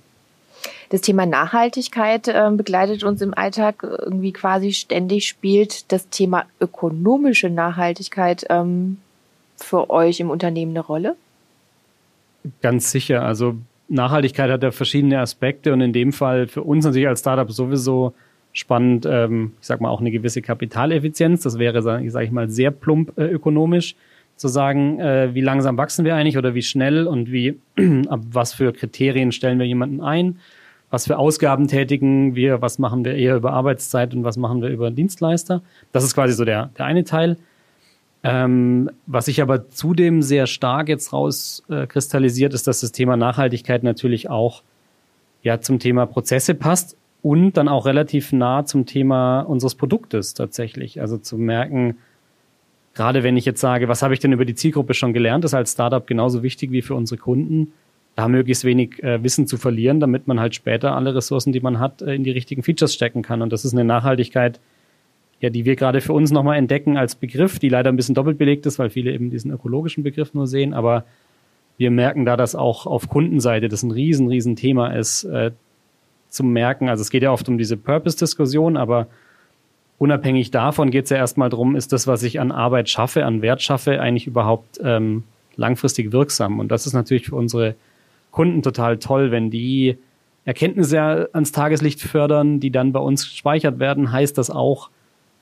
Das 0.91 0.99
Thema 0.99 1.25
Nachhaltigkeit 1.25 2.27
äh, 2.27 2.49
begleitet 2.51 3.05
uns 3.05 3.21
im 3.21 3.33
Alltag 3.33 3.81
irgendwie 3.81 4.33
quasi 4.33 4.73
ständig. 4.73 5.25
Spielt 5.25 5.89
das 5.93 6.09
Thema 6.09 6.43
ökonomische 6.59 7.49
Nachhaltigkeit 7.49 8.45
ähm, 8.49 8.97
für 9.55 9.89
euch 9.89 10.19
im 10.19 10.29
Unternehmen 10.29 10.71
eine 10.71 10.81
Rolle? 10.81 11.15
Ganz 12.61 12.91
sicher. 12.91 13.23
Also 13.23 13.55
Nachhaltigkeit 13.87 14.51
hat 14.51 14.63
ja 14.63 14.71
verschiedene 14.71 15.21
Aspekte 15.21 15.71
und 15.71 15.79
in 15.79 15.93
dem 15.93 16.11
Fall 16.11 16.47
für 16.47 16.61
uns 16.61 16.83
natürlich 16.83 17.07
als 17.07 17.21
Startup 17.21 17.49
sowieso 17.49 18.13
spannend, 18.51 19.07
ähm, 19.09 19.53
ich 19.61 19.67
sag 19.67 19.79
mal 19.79 19.91
auch 19.91 20.01
eine 20.01 20.11
gewisse 20.11 20.41
Kapitaleffizienz. 20.41 21.43
Das 21.43 21.57
wäre, 21.57 21.81
sage 21.81 22.03
ich 22.05 22.31
mal, 22.31 22.49
sehr 22.49 22.71
plump 22.71 23.17
äh, 23.17 23.27
ökonomisch 23.27 23.95
zu 24.35 24.49
sagen, 24.49 24.99
äh, 24.99 25.33
wie 25.33 25.41
langsam 25.41 25.77
wachsen 25.77 26.03
wir 26.03 26.15
eigentlich 26.15 26.37
oder 26.37 26.53
wie 26.53 26.63
schnell 26.63 27.07
und 27.07 27.31
wie 27.31 27.57
ab 28.09 28.19
was 28.29 28.53
für 28.53 28.73
Kriterien 28.73 29.31
stellen 29.31 29.57
wir 29.57 29.65
jemanden 29.65 30.01
ein 30.01 30.37
was 30.91 31.07
für 31.07 31.17
Ausgaben 31.17 31.67
tätigen 31.67 32.35
wir, 32.35 32.61
was 32.61 32.77
machen 32.77 33.03
wir 33.03 33.15
eher 33.15 33.37
über 33.37 33.53
Arbeitszeit 33.53 34.13
und 34.13 34.23
was 34.23 34.37
machen 34.37 34.61
wir 34.61 34.69
über 34.69 34.91
Dienstleister. 34.91 35.63
Das 35.93 36.03
ist 36.03 36.13
quasi 36.13 36.33
so 36.33 36.45
der, 36.45 36.69
der 36.77 36.85
eine 36.85 37.05
Teil. 37.05 37.37
Ähm, 38.23 38.91
was 39.07 39.25
sich 39.25 39.41
aber 39.41 39.69
zudem 39.69 40.21
sehr 40.21 40.45
stark 40.45 40.89
jetzt 40.89 41.11
rauskristallisiert, 41.11 42.51
äh, 42.51 42.55
ist, 42.55 42.67
dass 42.67 42.81
das 42.81 42.91
Thema 42.91 43.17
Nachhaltigkeit 43.17 43.81
natürlich 43.81 44.29
auch 44.29 44.61
ja 45.41 45.59
zum 45.59 45.79
Thema 45.79 46.05
Prozesse 46.05 46.53
passt 46.53 46.97
und 47.23 47.53
dann 47.53 47.67
auch 47.67 47.85
relativ 47.85 48.31
nah 48.31 48.65
zum 48.65 48.85
Thema 48.85 49.41
unseres 49.41 49.73
Produktes 49.73 50.33
tatsächlich. 50.33 51.01
Also 51.01 51.17
zu 51.17 51.37
merken, 51.37 51.97
gerade 52.93 53.23
wenn 53.23 53.37
ich 53.37 53.45
jetzt 53.45 53.61
sage, 53.61 53.87
was 53.87 54.03
habe 54.03 54.13
ich 54.13 54.19
denn 54.19 54.33
über 54.33 54.45
die 54.45 54.55
Zielgruppe 54.55 54.93
schon 54.93 55.13
gelernt, 55.13 55.45
ist 55.45 55.53
als 55.53 55.71
Startup 55.71 56.05
genauso 56.05 56.43
wichtig 56.43 56.71
wie 56.71 56.81
für 56.83 56.95
unsere 56.95 57.19
Kunden 57.19 57.73
da 58.15 58.27
möglichst 58.27 58.65
wenig 58.65 59.01
äh, 59.03 59.23
Wissen 59.23 59.47
zu 59.47 59.57
verlieren, 59.57 59.99
damit 59.99 60.27
man 60.27 60.39
halt 60.39 60.53
später 60.55 60.95
alle 60.95 61.15
Ressourcen, 61.15 61.53
die 61.53 61.61
man 61.61 61.79
hat, 61.79 62.01
äh, 62.01 62.13
in 62.13 62.23
die 62.23 62.31
richtigen 62.31 62.63
Features 62.63 62.93
stecken 62.93 63.21
kann. 63.21 63.41
Und 63.41 63.53
das 63.53 63.65
ist 63.65 63.73
eine 63.73 63.83
Nachhaltigkeit, 63.83 64.59
ja, 65.39 65.49
die 65.49 65.65
wir 65.65 65.75
gerade 65.75 66.01
für 66.01 66.13
uns 66.13 66.31
nochmal 66.31 66.57
entdecken 66.57 66.97
als 66.97 67.15
Begriff, 67.15 67.57
die 67.57 67.69
leider 67.69 67.89
ein 67.89 67.95
bisschen 67.95 68.15
doppelt 68.15 68.37
belegt 68.37 68.65
ist, 68.65 68.79
weil 68.79 68.89
viele 68.89 69.11
eben 69.11 69.29
diesen 69.29 69.51
ökologischen 69.51 70.03
Begriff 70.03 70.33
nur 70.33 70.45
sehen. 70.45 70.73
Aber 70.73 71.05
wir 71.77 71.89
merken 71.89 72.25
da, 72.25 72.37
dass 72.37 72.53
auch 72.53 72.85
auf 72.85 73.09
Kundenseite 73.09 73.69
das 73.69 73.81
ein 73.81 73.91
riesen, 73.91 74.27
riesen 74.27 74.55
Thema 74.55 74.93
ist, 74.93 75.23
äh, 75.23 75.51
zu 76.29 76.43
merken, 76.43 76.89
also 76.89 77.01
es 77.01 77.09
geht 77.09 77.23
ja 77.23 77.31
oft 77.31 77.49
um 77.49 77.57
diese 77.57 77.75
Purpose-Diskussion, 77.75 78.77
aber 78.77 79.07
unabhängig 79.97 80.49
davon 80.51 80.89
geht 80.89 81.05
es 81.05 81.09
ja 81.09 81.17
erstmal 81.17 81.49
darum, 81.49 81.75
ist 81.75 81.91
das, 81.91 82.07
was 82.07 82.23
ich 82.23 82.39
an 82.39 82.51
Arbeit 82.51 82.89
schaffe, 82.89 83.25
an 83.25 83.41
Wert 83.41 83.61
schaffe, 83.61 83.99
eigentlich 83.99 84.27
überhaupt 84.27 84.79
ähm, 84.83 85.23
langfristig 85.57 86.11
wirksam? 86.11 86.59
Und 86.59 86.71
das 86.71 86.85
ist 86.85 86.93
natürlich 86.93 87.25
für 87.27 87.35
unsere 87.35 87.75
Kunden 88.31 88.61
total 88.61 88.97
toll, 88.97 89.31
wenn 89.31 89.51
die 89.51 89.97
Erkenntnisse 90.45 91.29
ans 91.33 91.51
Tageslicht 91.51 92.01
fördern, 92.01 92.59
die 92.59 92.71
dann 92.71 92.91
bei 92.91 92.99
uns 92.99 93.29
gespeichert 93.29 93.79
werden, 93.79 94.11
heißt 94.11 94.37
das 94.37 94.49
auch, 94.49 94.89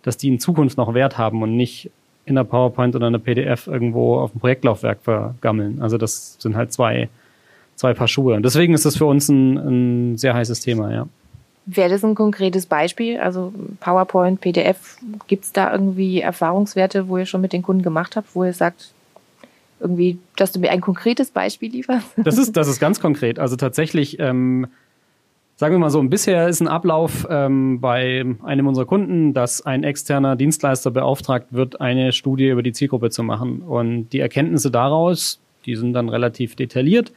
dass 0.02 0.18
die 0.18 0.28
in 0.28 0.40
Zukunft 0.40 0.78
noch 0.78 0.94
Wert 0.94 1.18
haben 1.18 1.42
und 1.42 1.56
nicht 1.56 1.92
in 2.26 2.36
der 2.36 2.44
PowerPoint 2.44 2.96
oder 2.96 3.08
in 3.08 3.14
der 3.14 3.20
PDF 3.20 3.68
irgendwo 3.68 4.18
auf 4.20 4.32
dem 4.32 4.40
Projektlaufwerk 4.40 5.00
vergammeln. 5.02 5.82
Also 5.82 5.98
das 5.98 6.36
sind 6.40 6.56
halt 6.56 6.72
zwei, 6.74 7.10
zwei 7.76 7.94
Paar 7.94 8.08
Schuhe. 8.08 8.36
Und 8.36 8.44
deswegen 8.44 8.74
ist 8.74 8.86
das 8.86 8.98
für 8.98 9.06
uns 9.06 9.30
ein, 9.30 9.58
ein 9.58 10.18
sehr 10.18 10.34
heißes 10.34 10.60
Thema, 10.60 10.92
ja. 10.92 11.08
Wäre 11.66 11.90
das 11.90 12.04
ein 12.04 12.16
konkretes 12.16 12.66
Beispiel? 12.66 13.20
Also 13.20 13.54
PowerPoint, 13.80 14.42
PDF, 14.42 14.98
gibt 15.28 15.46
es 15.46 15.52
da 15.52 15.72
irgendwie 15.72 16.20
Erfahrungswerte, 16.20 17.08
wo 17.08 17.18
ihr 17.18 17.28
schon 17.28 17.42
mit 17.42 17.54
den 17.54 17.62
Kunden 17.62 17.84
gemacht 17.84 18.16
habt, 18.16 18.34
wo 18.36 18.44
ihr 18.44 18.54
sagt, 18.54 18.92
irgendwie, 19.80 20.20
dass 20.36 20.52
du 20.52 20.60
mir 20.60 20.72
ein 20.72 20.82
konkretes 20.82 21.32
Beispiel 21.32 21.72
lieferst? 21.72 22.08
Das 22.18 22.38
ist, 22.38 22.56
das 22.56 22.68
ist 22.68 22.80
ganz 22.80 23.00
konkret. 23.00 23.40
Also 23.40 23.56
tatsächlich, 23.56 24.20
ähm, 24.20 24.68
sagen 25.56 25.74
wir 25.76 25.80
mal 25.80 25.90
so, 25.90 26.02
bisher 26.04 26.48
ist 26.48 26.62
ein 26.62 26.68
Ablauf 26.68 27.28
ähm, 27.30 27.80
bei 27.80 28.26
einem 28.44 28.68
unserer 28.68 28.86
Kunden, 28.86 29.34
dass 29.34 29.66
ein 29.66 29.84
externer 29.84 30.36
Dienstleister 30.36 30.92
beauftragt 30.92 31.48
wird, 31.52 31.82
eine 31.82 32.12
Studie 32.12 32.50
über 32.50 32.64
die 32.64 32.74
Zielgruppe 32.74 33.10
zu 33.10 33.24
machen. 33.24 33.62
Und 33.62 34.10
die 34.10 34.20
Erkenntnisse 34.20 34.72
daraus, 34.72 35.40
die 35.66 35.76
sind 35.76 35.94
dann 35.94 36.10
relativ 36.10 36.56
detailliert, 36.56 37.12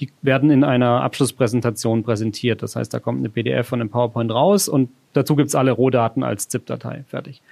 die 0.00 0.10
werden 0.22 0.50
in 0.50 0.64
einer 0.64 1.02
Abschlusspräsentation 1.02 2.04
präsentiert. 2.04 2.62
Das 2.62 2.76
heißt, 2.76 2.92
da 2.94 3.00
kommt 3.00 3.18
eine 3.18 3.28
PDF 3.28 3.68
von 3.68 3.80
einem 3.80 3.90
PowerPoint 3.90 4.30
raus 4.30 4.68
und 4.68 4.90
dazu 5.12 5.34
gibt's 5.34 5.54
alle 5.54 5.72
Rohdaten 5.72 6.22
als 6.22 6.48
ZIP-Datei. 6.48 7.04
Fertig. 7.08 7.42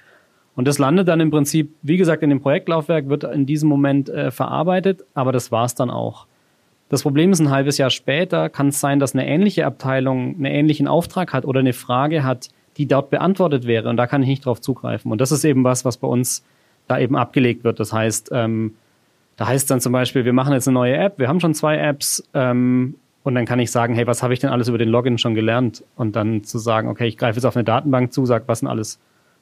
Und 0.57 0.67
das 0.67 0.79
landet 0.79 1.07
dann 1.07 1.19
im 1.19 1.29
Prinzip, 1.29 1.75
wie 1.83 1.97
gesagt, 1.97 2.23
in 2.23 2.31
dem 2.31 2.41
Projektlaufwerk, 2.41 3.09
wird 3.09 3.23
in 3.25 3.45
diesem 3.45 3.69
Moment 3.69 4.09
äh, 4.09 4.31
verarbeitet, 4.31 5.05
aber 5.13 5.31
das 5.31 5.51
war's 5.51 5.75
dann 5.75 5.91
auch. 5.91 6.25
Das 6.89 7.03
Problem 7.03 7.31
ist, 7.31 7.39
ein 7.39 7.51
halbes 7.51 7.77
Jahr 7.77 7.91
später 7.91 8.49
kann 8.49 8.69
es 8.69 8.79
sein, 8.79 8.99
dass 8.99 9.13
eine 9.13 9.27
ähnliche 9.27 9.67
Abteilung 9.67 10.33
einen 10.33 10.45
ähnlichen 10.45 10.87
Auftrag 10.87 11.31
hat 11.31 11.45
oder 11.45 11.59
eine 11.59 11.73
Frage 11.73 12.23
hat, 12.23 12.49
die 12.77 12.87
dort 12.87 13.11
beantwortet 13.11 13.67
wäre 13.67 13.87
und 13.87 13.97
da 13.97 14.07
kann 14.07 14.23
ich 14.23 14.29
nicht 14.29 14.45
drauf 14.47 14.59
zugreifen. 14.59 15.11
Und 15.11 15.21
das 15.21 15.31
ist 15.31 15.45
eben 15.45 15.63
was, 15.63 15.85
was 15.85 15.97
bei 15.97 16.07
uns 16.07 16.43
da 16.87 16.97
eben 16.97 17.15
abgelegt 17.15 17.63
wird. 17.63 17.79
Das 17.79 17.93
heißt, 17.93 18.31
ähm, 18.33 18.73
da 19.35 19.45
heißt 19.45 19.69
dann 19.69 19.79
zum 19.79 19.93
Beispiel, 19.93 20.25
wir 20.25 20.33
machen 20.33 20.53
jetzt 20.53 20.67
eine 20.67 20.73
neue 20.73 20.97
App, 20.97 21.19
wir 21.19 21.27
haben 21.27 21.39
schon 21.39 21.53
zwei 21.53 21.77
Apps 21.77 22.27
ähm, 22.33 22.95
und 23.21 23.35
dann 23.35 23.45
kann 23.45 23.59
ich 23.59 23.69
sagen, 23.69 23.93
hey, 23.93 24.07
was 24.07 24.23
habe 24.23 24.33
ich 24.33 24.39
denn 24.39 24.49
alles 24.49 24.69
über 24.69 24.79
den 24.79 24.89
Login 24.89 25.19
schon 25.19 25.35
gelernt? 25.35 25.83
Und 25.95 26.15
dann 26.15 26.43
zu 26.43 26.57
sagen, 26.57 26.87
okay, 26.87 27.05
ich 27.05 27.15
greife 27.15 27.37
jetzt 27.37 27.45
auf 27.45 27.55
eine 27.55 27.63
Datenbank 27.63 28.11
zu, 28.11 28.25
sage, 28.25 28.45
was 28.47 28.59
sind 28.59 28.69
alles 28.69 28.97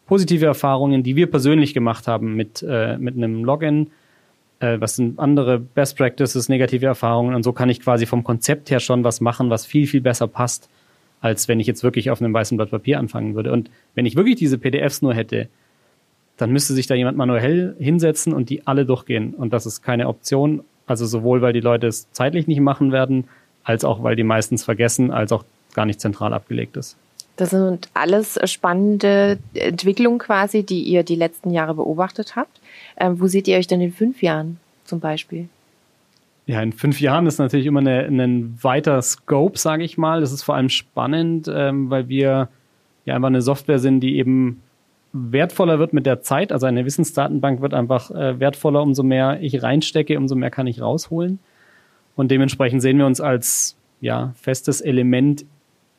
positive 0.07 0.45
Erfahrungen, 0.45 1.03
die 1.03 1.15
wir 1.15 1.27
persönlich 1.27 1.73
gemacht 1.73 2.07
haben 2.07 2.35
mit, 2.35 2.63
äh, 2.67 2.97
mit 2.97 3.15
einem 3.15 3.43
Login. 3.43 3.91
Äh, 4.59 4.79
was 4.79 4.95
sind 4.95 5.19
andere 5.19 5.59
Best 5.59 5.97
Practices, 5.97 6.49
negative 6.49 6.85
Erfahrungen? 6.85 7.35
Und 7.35 7.43
so 7.43 7.53
kann 7.53 7.69
ich 7.69 7.81
quasi 7.81 8.05
vom 8.05 8.23
Konzept 8.23 8.69
her 8.69 8.79
schon 8.79 9.03
was 9.03 9.21
machen, 9.21 9.49
was 9.49 9.65
viel, 9.65 9.87
viel 9.87 10.01
besser 10.01 10.27
passt, 10.27 10.69
als 11.21 11.47
wenn 11.47 11.59
ich 11.59 11.67
jetzt 11.67 11.83
wirklich 11.83 12.11
auf 12.11 12.21
einem 12.21 12.33
weißen 12.33 12.57
Blatt 12.57 12.71
Papier 12.71 12.99
anfangen 12.99 13.35
würde. 13.35 13.51
Und 13.51 13.69
wenn 13.95 14.05
ich 14.05 14.15
wirklich 14.15 14.35
diese 14.35 14.57
PDFs 14.57 15.01
nur 15.01 15.13
hätte, 15.13 15.49
dann 16.37 16.51
müsste 16.51 16.73
sich 16.73 16.87
da 16.87 16.95
jemand 16.95 17.17
manuell 17.17 17.75
hinsetzen 17.79 18.33
und 18.33 18.49
die 18.49 18.67
alle 18.67 18.85
durchgehen. 18.85 19.33
Und 19.33 19.53
das 19.53 19.65
ist 19.65 19.81
keine 19.81 20.07
Option. 20.07 20.63
Also 20.85 21.05
sowohl, 21.05 21.41
weil 21.41 21.53
die 21.53 21.61
Leute 21.61 21.87
es 21.87 22.11
zeitlich 22.11 22.47
nicht 22.47 22.59
machen 22.59 22.91
werden, 22.91 23.25
als 23.63 23.83
auch, 23.83 24.03
weil 24.03 24.15
die 24.15 24.23
meistens 24.23 24.63
vergessen, 24.63 25.11
als 25.11 25.31
auch 25.31 25.43
gar 25.73 25.85
nicht 25.85 25.99
zentral 25.99 26.33
abgelegt 26.33 26.77
ist. 26.77 26.97
Das 27.37 27.49
sind 27.49 27.89
alles 27.93 28.39
spannende 28.45 29.39
Entwicklungen 29.53 30.19
quasi, 30.19 30.63
die 30.63 30.83
ihr 30.83 31.03
die 31.03 31.15
letzten 31.15 31.51
Jahre 31.51 31.75
beobachtet 31.75 32.35
habt. 32.35 32.61
Ähm, 32.97 33.19
wo 33.19 33.27
seht 33.27 33.47
ihr 33.47 33.57
euch 33.57 33.67
denn 33.67 33.81
in 33.81 33.91
fünf 33.91 34.21
Jahren 34.21 34.59
zum 34.85 34.99
Beispiel? 34.99 35.49
Ja, 36.47 36.61
in 36.61 36.73
fünf 36.73 37.01
Jahren 37.01 37.25
ist 37.25 37.39
natürlich 37.39 37.65
immer 37.65 37.81
ein 37.81 38.57
weiter 38.61 39.01
Scope, 39.01 39.57
sage 39.57 39.83
ich 39.83 39.97
mal. 39.97 40.21
Das 40.21 40.31
ist 40.31 40.43
vor 40.43 40.55
allem 40.55 40.69
spannend, 40.69 41.49
ähm, 41.51 41.89
weil 41.89 42.07
wir 42.07 42.49
ja 43.05 43.15
einfach 43.15 43.27
eine 43.27 43.41
Software 43.41 43.79
sind, 43.79 43.99
die 44.01 44.17
eben 44.17 44.61
wertvoller 45.11 45.79
wird 45.79 45.93
mit 45.93 46.05
der 46.05 46.21
Zeit. 46.21 46.51
Also 46.51 46.67
eine 46.67 46.85
Wissensdatenbank 46.85 47.61
wird 47.61 47.73
einfach 47.73 48.11
äh, 48.11 48.39
wertvoller, 48.39 48.81
umso 48.81 49.01
mehr 49.01 49.41
ich 49.41 49.63
reinstecke, 49.63 50.17
umso 50.17 50.35
mehr 50.35 50.51
kann 50.51 50.67
ich 50.67 50.81
rausholen. 50.81 51.39
Und 52.15 52.31
dementsprechend 52.31 52.81
sehen 52.81 52.97
wir 52.97 53.05
uns 53.05 53.19
als 53.19 53.75
ja, 54.01 54.33
festes 54.39 54.81
Element 54.81 55.45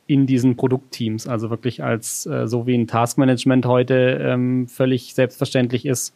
in 0.06 0.26
diesen 0.26 0.56
Produktteams. 0.56 1.26
Also 1.26 1.50
wirklich 1.50 1.82
als, 1.82 2.26
äh, 2.26 2.46
so 2.46 2.66
wie 2.66 2.74
ein 2.74 2.86
Taskmanagement 2.86 3.66
heute 3.66 4.20
ähm, 4.22 4.68
völlig 4.68 5.14
selbstverständlich 5.14 5.84
ist, 5.84 6.14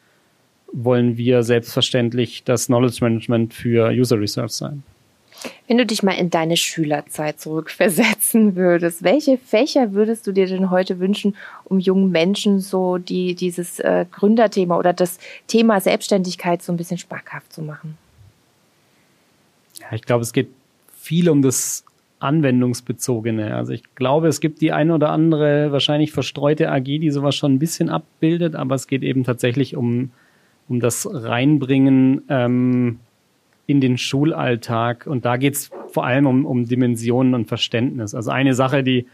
wollen 0.73 1.17
wir 1.17 1.43
selbstverständlich 1.43 2.45
das 2.45 2.67
Knowledge 2.67 2.99
Management 3.01 3.55
für 3.55 3.91
User 3.91 4.21
Research 4.21 4.53
sein. 4.53 4.83
Wenn 5.67 5.79
du 5.79 5.87
dich 5.87 6.03
mal 6.03 6.13
in 6.13 6.29
deine 6.29 6.57
Schülerzeit 6.57 7.41
zurückversetzen 7.41 8.57
würdest, 8.57 9.03
welche 9.03 9.39
Fächer 9.39 9.93
würdest 9.93 10.27
du 10.27 10.33
dir 10.33 10.47
denn 10.47 10.71
heute 10.71 10.99
wünschen, 10.99 11.35
um 11.65 11.79
jungen 11.79 12.11
Menschen 12.11 12.61
so 12.61 12.99
die, 12.99 13.35
dieses 13.35 13.81
äh, 13.81 14.07
Gründerthema 14.11 14.77
oder 14.77 14.93
das 14.93 15.19
Thema 15.47 15.81
Selbstständigkeit 15.81 16.63
so 16.63 16.73
ein 16.73 16.77
bisschen 16.77 16.99
schmackhaft 16.99 17.53
zu 17.53 17.63
machen? 17.63 17.97
Ja, 19.81 19.87
ich 19.93 20.03
glaube, 20.03 20.23
es 20.23 20.33
geht 20.33 20.49
viel 20.95 21.31
um 21.31 21.43
das 21.43 21.85
anwendungsbezogene. 22.21 23.55
Also 23.55 23.73
ich 23.73 23.83
glaube, 23.95 24.29
es 24.29 24.41
gibt 24.41 24.61
die 24.61 24.73
eine 24.73 24.95
oder 24.95 25.11
andere 25.11 25.73
wahrscheinlich 25.73 26.13
verstreute 26.13 26.71
AG, 26.71 26.85
die 26.85 27.11
sowas 27.11 27.35
schon 27.35 27.55
ein 27.55 27.59
bisschen 27.59 27.89
abbildet, 27.89 28.55
aber 28.55 28.75
es 28.75 28.87
geht 28.87 29.03
eben 29.03 29.25
tatsächlich 29.25 29.77
um, 29.77 30.11
um 30.69 30.81
das 30.81 31.09
Reinbringen 31.11 32.23
ähm, 32.29 33.01
in 33.67 33.81
den 33.81 33.99
Schulalltag. 33.99 35.07
Und 35.07 35.25
da 35.25 35.37
geht 35.37 35.55
es 35.55 35.71
vor 35.89 36.05
allem 36.05 36.27
um, 36.27 36.45
um 36.45 36.67
Dimensionen 36.67 37.35
und 37.35 37.47
Verständnis. 37.47 38.15
Also 38.15 38.31
eine 38.31 38.55
Sache, 38.55 38.83
die 38.83 39.07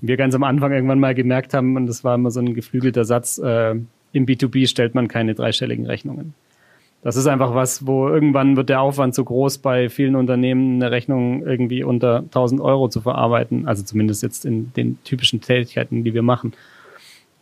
wir 0.00 0.16
ganz 0.16 0.34
am 0.34 0.44
Anfang 0.44 0.72
irgendwann 0.72 1.00
mal 1.00 1.14
gemerkt 1.14 1.54
haben, 1.54 1.76
und 1.76 1.86
das 1.86 2.04
war 2.04 2.14
immer 2.14 2.30
so 2.30 2.40
ein 2.40 2.54
geflügelter 2.54 3.04
Satz, 3.04 3.38
äh, 3.38 3.74
im 4.12 4.26
B2B 4.26 4.68
stellt 4.68 4.94
man 4.94 5.08
keine 5.08 5.34
dreistelligen 5.34 5.86
Rechnungen. 5.86 6.34
Das 7.04 7.16
ist 7.16 7.26
einfach 7.26 7.54
was, 7.54 7.86
wo 7.86 8.08
irgendwann 8.08 8.56
wird 8.56 8.70
der 8.70 8.80
Aufwand 8.80 9.14
zu 9.14 9.26
groß, 9.26 9.58
bei 9.58 9.90
vielen 9.90 10.16
Unternehmen 10.16 10.76
eine 10.76 10.90
Rechnung 10.90 11.46
irgendwie 11.46 11.84
unter 11.84 12.20
1000 12.20 12.62
Euro 12.62 12.88
zu 12.88 13.02
verarbeiten. 13.02 13.68
Also 13.68 13.82
zumindest 13.84 14.22
jetzt 14.22 14.46
in 14.46 14.72
den 14.72 14.98
typischen 15.04 15.42
Tätigkeiten, 15.42 16.02
die 16.02 16.14
wir 16.14 16.22
machen. 16.22 16.54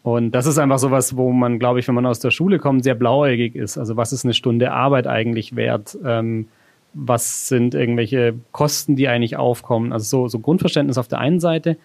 Und 0.03 0.33
das 0.33 0.47
ist 0.47 0.59
einfach 0.59 0.81
so 0.81 0.91
was, 0.91 1.17
wo 1.17 1.31
man, 1.31 1.61
glaube 1.61 1.79
ich, 1.79 1.87
wenn 1.87 1.95
man 1.95 2.07
aus 2.07 2.19
der 2.19 2.33
Schule 2.33 2.59
kommt, 2.59 2.83
sehr 2.83 2.97
blauäugig 2.97 3.55
ist. 3.55 3.79
Also 3.79 3.97
was 3.97 4.13
ist 4.13 4.25
eine 4.25 4.35
Stunde 4.35 4.73
Arbeit 4.73 5.07
eigentlich 5.07 5.55
wert? 5.55 5.97
Ähm, 6.05 6.49
was 6.93 7.47
sind 7.47 7.77
irgendwelche 7.77 8.35
Kosten, 8.51 8.97
die 8.97 9.07
eigentlich 9.07 9.37
aufkommen? 9.37 9.93
Also 9.93 10.23
so, 10.25 10.29
so 10.29 10.41
Grundverständnis 10.41 10.99
auf 10.99 11.07
der 11.07 11.21
einen 11.21 11.39
Seite, 11.39 11.77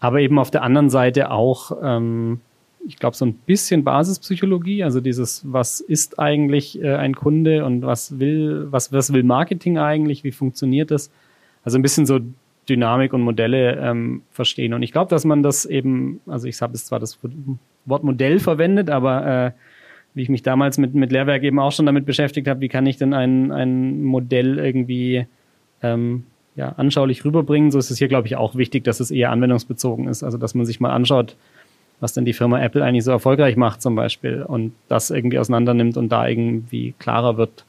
aber 0.00 0.18
eben 0.18 0.40
auf 0.40 0.50
der 0.50 0.64
anderen 0.64 0.90
Seite 0.90 1.30
auch 1.30 1.70
ähm, 1.80 2.40
ich 2.86 2.98
glaube, 2.98 3.16
so 3.16 3.26
ein 3.26 3.34
bisschen 3.34 3.84
Basispsychologie, 3.84 4.84
also 4.84 5.00
dieses, 5.00 5.42
was 5.50 5.80
ist 5.80 6.18
eigentlich 6.18 6.80
äh, 6.82 6.94
ein 6.94 7.14
Kunde 7.14 7.64
und 7.64 7.82
was 7.82 8.18
will, 8.18 8.68
was, 8.70 8.92
was 8.92 9.12
will 9.12 9.22
Marketing 9.22 9.78
eigentlich, 9.78 10.24
wie 10.24 10.32
funktioniert 10.32 10.90
das? 10.90 11.10
Also 11.64 11.78
ein 11.78 11.82
bisschen 11.82 12.06
so 12.06 12.20
Dynamik 12.68 13.12
und 13.12 13.22
Modelle 13.22 13.76
ähm, 13.76 14.22
verstehen. 14.30 14.74
Und 14.74 14.82
ich 14.82 14.92
glaube, 14.92 15.10
dass 15.10 15.24
man 15.24 15.42
das 15.42 15.64
eben, 15.64 16.20
also 16.26 16.46
ich 16.46 16.60
habe 16.60 16.74
jetzt 16.74 16.86
zwar 16.86 17.00
das 17.00 17.18
Wort 17.84 18.04
Modell 18.04 18.38
verwendet, 18.38 18.90
aber 18.90 19.46
äh, 19.46 19.50
wie 20.14 20.22
ich 20.22 20.28
mich 20.28 20.42
damals 20.42 20.78
mit, 20.78 20.94
mit 20.94 21.12
Lehrwerk 21.12 21.42
eben 21.42 21.58
auch 21.58 21.72
schon 21.72 21.86
damit 21.86 22.06
beschäftigt 22.06 22.48
habe, 22.48 22.60
wie 22.60 22.68
kann 22.68 22.86
ich 22.86 22.96
denn 22.96 23.12
ein, 23.12 23.52
ein 23.52 24.02
Modell 24.02 24.58
irgendwie 24.58 25.26
ähm, 25.82 26.24
ja, 26.56 26.70
anschaulich 26.70 27.24
rüberbringen, 27.24 27.70
so 27.70 27.78
ist 27.78 27.90
es 27.90 27.98
hier, 27.98 28.08
glaube 28.08 28.26
ich, 28.26 28.36
auch 28.36 28.56
wichtig, 28.56 28.84
dass 28.84 28.98
es 28.98 29.10
eher 29.10 29.30
anwendungsbezogen 29.30 30.08
ist. 30.08 30.22
Also 30.22 30.38
dass 30.38 30.54
man 30.54 30.64
sich 30.64 30.80
mal 30.80 30.90
anschaut, 30.90 31.36
was 32.00 32.12
denn 32.12 32.24
die 32.24 32.32
Firma 32.32 32.60
Apple 32.60 32.84
eigentlich 32.84 33.04
so 33.04 33.10
erfolgreich 33.10 33.56
macht 33.56 33.82
zum 33.82 33.94
Beispiel 33.94 34.42
und 34.42 34.72
das 34.88 35.10
irgendwie 35.10 35.38
auseinander 35.38 35.74
nimmt 35.74 35.96
und 35.96 36.10
da 36.10 36.28
irgendwie 36.28 36.94
klarer 36.98 37.36
wird. 37.36 37.64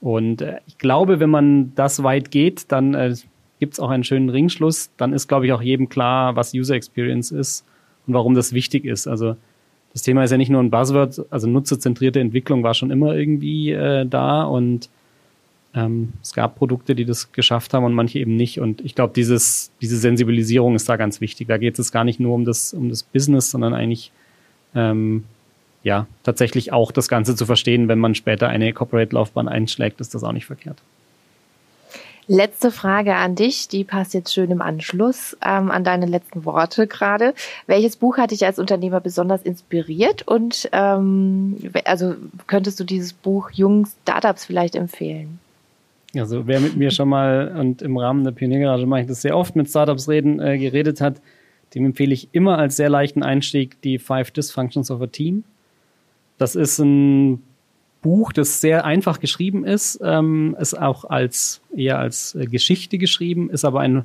Und 0.00 0.42
äh, 0.42 0.58
ich 0.66 0.78
glaube, 0.78 1.20
wenn 1.20 1.30
man 1.30 1.74
das 1.74 2.02
weit 2.02 2.30
geht, 2.30 2.72
dann 2.72 2.94
äh, 2.94 3.14
gibt 3.60 3.74
es 3.74 3.80
auch 3.80 3.90
einen 3.90 4.04
schönen 4.04 4.30
Ringschluss. 4.30 4.90
Dann 4.96 5.12
ist, 5.12 5.28
glaube 5.28 5.46
ich, 5.46 5.52
auch 5.52 5.62
jedem 5.62 5.88
klar, 5.88 6.34
was 6.34 6.54
User 6.54 6.74
Experience 6.74 7.30
ist 7.30 7.64
und 8.06 8.14
warum 8.14 8.34
das 8.34 8.52
wichtig 8.52 8.84
ist. 8.84 9.06
Also 9.06 9.36
das 9.92 10.02
Thema 10.02 10.24
ist 10.24 10.30
ja 10.30 10.38
nicht 10.38 10.48
nur 10.48 10.62
ein 10.62 10.70
Buzzword, 10.70 11.26
also 11.30 11.46
nutzerzentrierte 11.46 12.18
Entwicklung 12.18 12.62
war 12.62 12.74
schon 12.74 12.90
immer 12.90 13.14
irgendwie 13.14 13.72
äh, 13.72 14.06
da 14.06 14.44
und 14.44 14.88
ähm, 15.74 16.12
es 16.22 16.34
gab 16.34 16.56
Produkte, 16.56 16.94
die 16.94 17.04
das 17.04 17.32
geschafft 17.32 17.72
haben 17.72 17.84
und 17.84 17.94
manche 17.94 18.18
eben 18.18 18.36
nicht. 18.36 18.60
Und 18.60 18.84
ich 18.84 18.94
glaube, 18.94 19.14
dieses, 19.14 19.70
diese 19.80 19.96
Sensibilisierung 19.96 20.74
ist 20.74 20.88
da 20.88 20.96
ganz 20.96 21.20
wichtig. 21.20 21.48
Da 21.48 21.58
geht 21.58 21.78
es 21.78 21.92
gar 21.92 22.04
nicht 22.04 22.20
nur 22.20 22.34
um 22.34 22.44
das, 22.44 22.74
um 22.74 22.88
das 22.88 23.02
Business, 23.02 23.50
sondern 23.50 23.74
eigentlich 23.74 24.12
ähm, 24.74 25.24
ja 25.82 26.06
tatsächlich 26.22 26.72
auch 26.72 26.92
das 26.92 27.08
Ganze 27.08 27.36
zu 27.36 27.46
verstehen, 27.46 27.88
wenn 27.88 27.98
man 27.98 28.14
später 28.14 28.48
eine 28.48 28.72
Corporate-Laufbahn 28.72 29.48
einschlägt, 29.48 30.00
ist 30.00 30.14
das 30.14 30.24
auch 30.24 30.32
nicht 30.32 30.46
verkehrt. 30.46 30.78
Letzte 32.28 32.70
Frage 32.70 33.16
an 33.16 33.34
dich, 33.34 33.66
die 33.66 33.82
passt 33.82 34.14
jetzt 34.14 34.32
schön 34.32 34.52
im 34.52 34.62
Anschluss 34.62 35.36
ähm, 35.44 35.72
an 35.72 35.82
deine 35.82 36.06
letzten 36.06 36.44
Worte 36.44 36.86
gerade. 36.86 37.34
Welches 37.66 37.96
Buch 37.96 38.16
hat 38.16 38.30
dich 38.30 38.46
als 38.46 38.60
Unternehmer 38.60 39.00
besonders 39.00 39.42
inspiriert 39.42 40.22
und 40.28 40.68
ähm, 40.70 41.72
also 41.84 42.14
könntest 42.46 42.78
du 42.78 42.84
dieses 42.84 43.12
Buch 43.12 43.50
jungen 43.50 43.86
Startups 44.04 44.44
vielleicht 44.44 44.76
empfehlen? 44.76 45.40
Also 46.16 46.46
wer 46.46 46.60
mit 46.60 46.76
mir 46.76 46.90
schon 46.90 47.08
mal 47.08 47.54
und 47.58 47.80
im 47.80 47.96
Rahmen 47.96 48.24
der 48.24 48.32
Pioniergarage 48.32 48.86
mache 48.86 49.02
ich 49.02 49.06
das 49.06 49.22
sehr 49.22 49.36
oft 49.36 49.56
mit 49.56 49.68
Startups 49.68 50.08
reden, 50.08 50.40
äh, 50.40 50.58
geredet 50.58 51.00
hat, 51.00 51.22
dem 51.74 51.86
empfehle 51.86 52.12
ich 52.12 52.28
immer 52.32 52.58
als 52.58 52.76
sehr 52.76 52.90
leichten 52.90 53.22
Einstieg 53.22 53.80
die 53.80 53.98
Five 53.98 54.30
Dysfunctions 54.30 54.90
of 54.90 55.00
a 55.00 55.06
Team. 55.06 55.44
Das 56.36 56.54
ist 56.54 56.78
ein 56.78 57.42
Buch, 58.02 58.32
das 58.32 58.60
sehr 58.60 58.84
einfach 58.84 59.20
geschrieben 59.20 59.64
ist, 59.64 60.00
ähm, 60.02 60.56
ist 60.60 60.78
auch 60.78 61.04
als 61.04 61.62
eher 61.74 61.98
als 61.98 62.34
äh, 62.34 62.46
Geschichte 62.46 62.98
geschrieben, 62.98 63.48
ist 63.48 63.64
aber 63.64 63.80
ein 63.80 64.04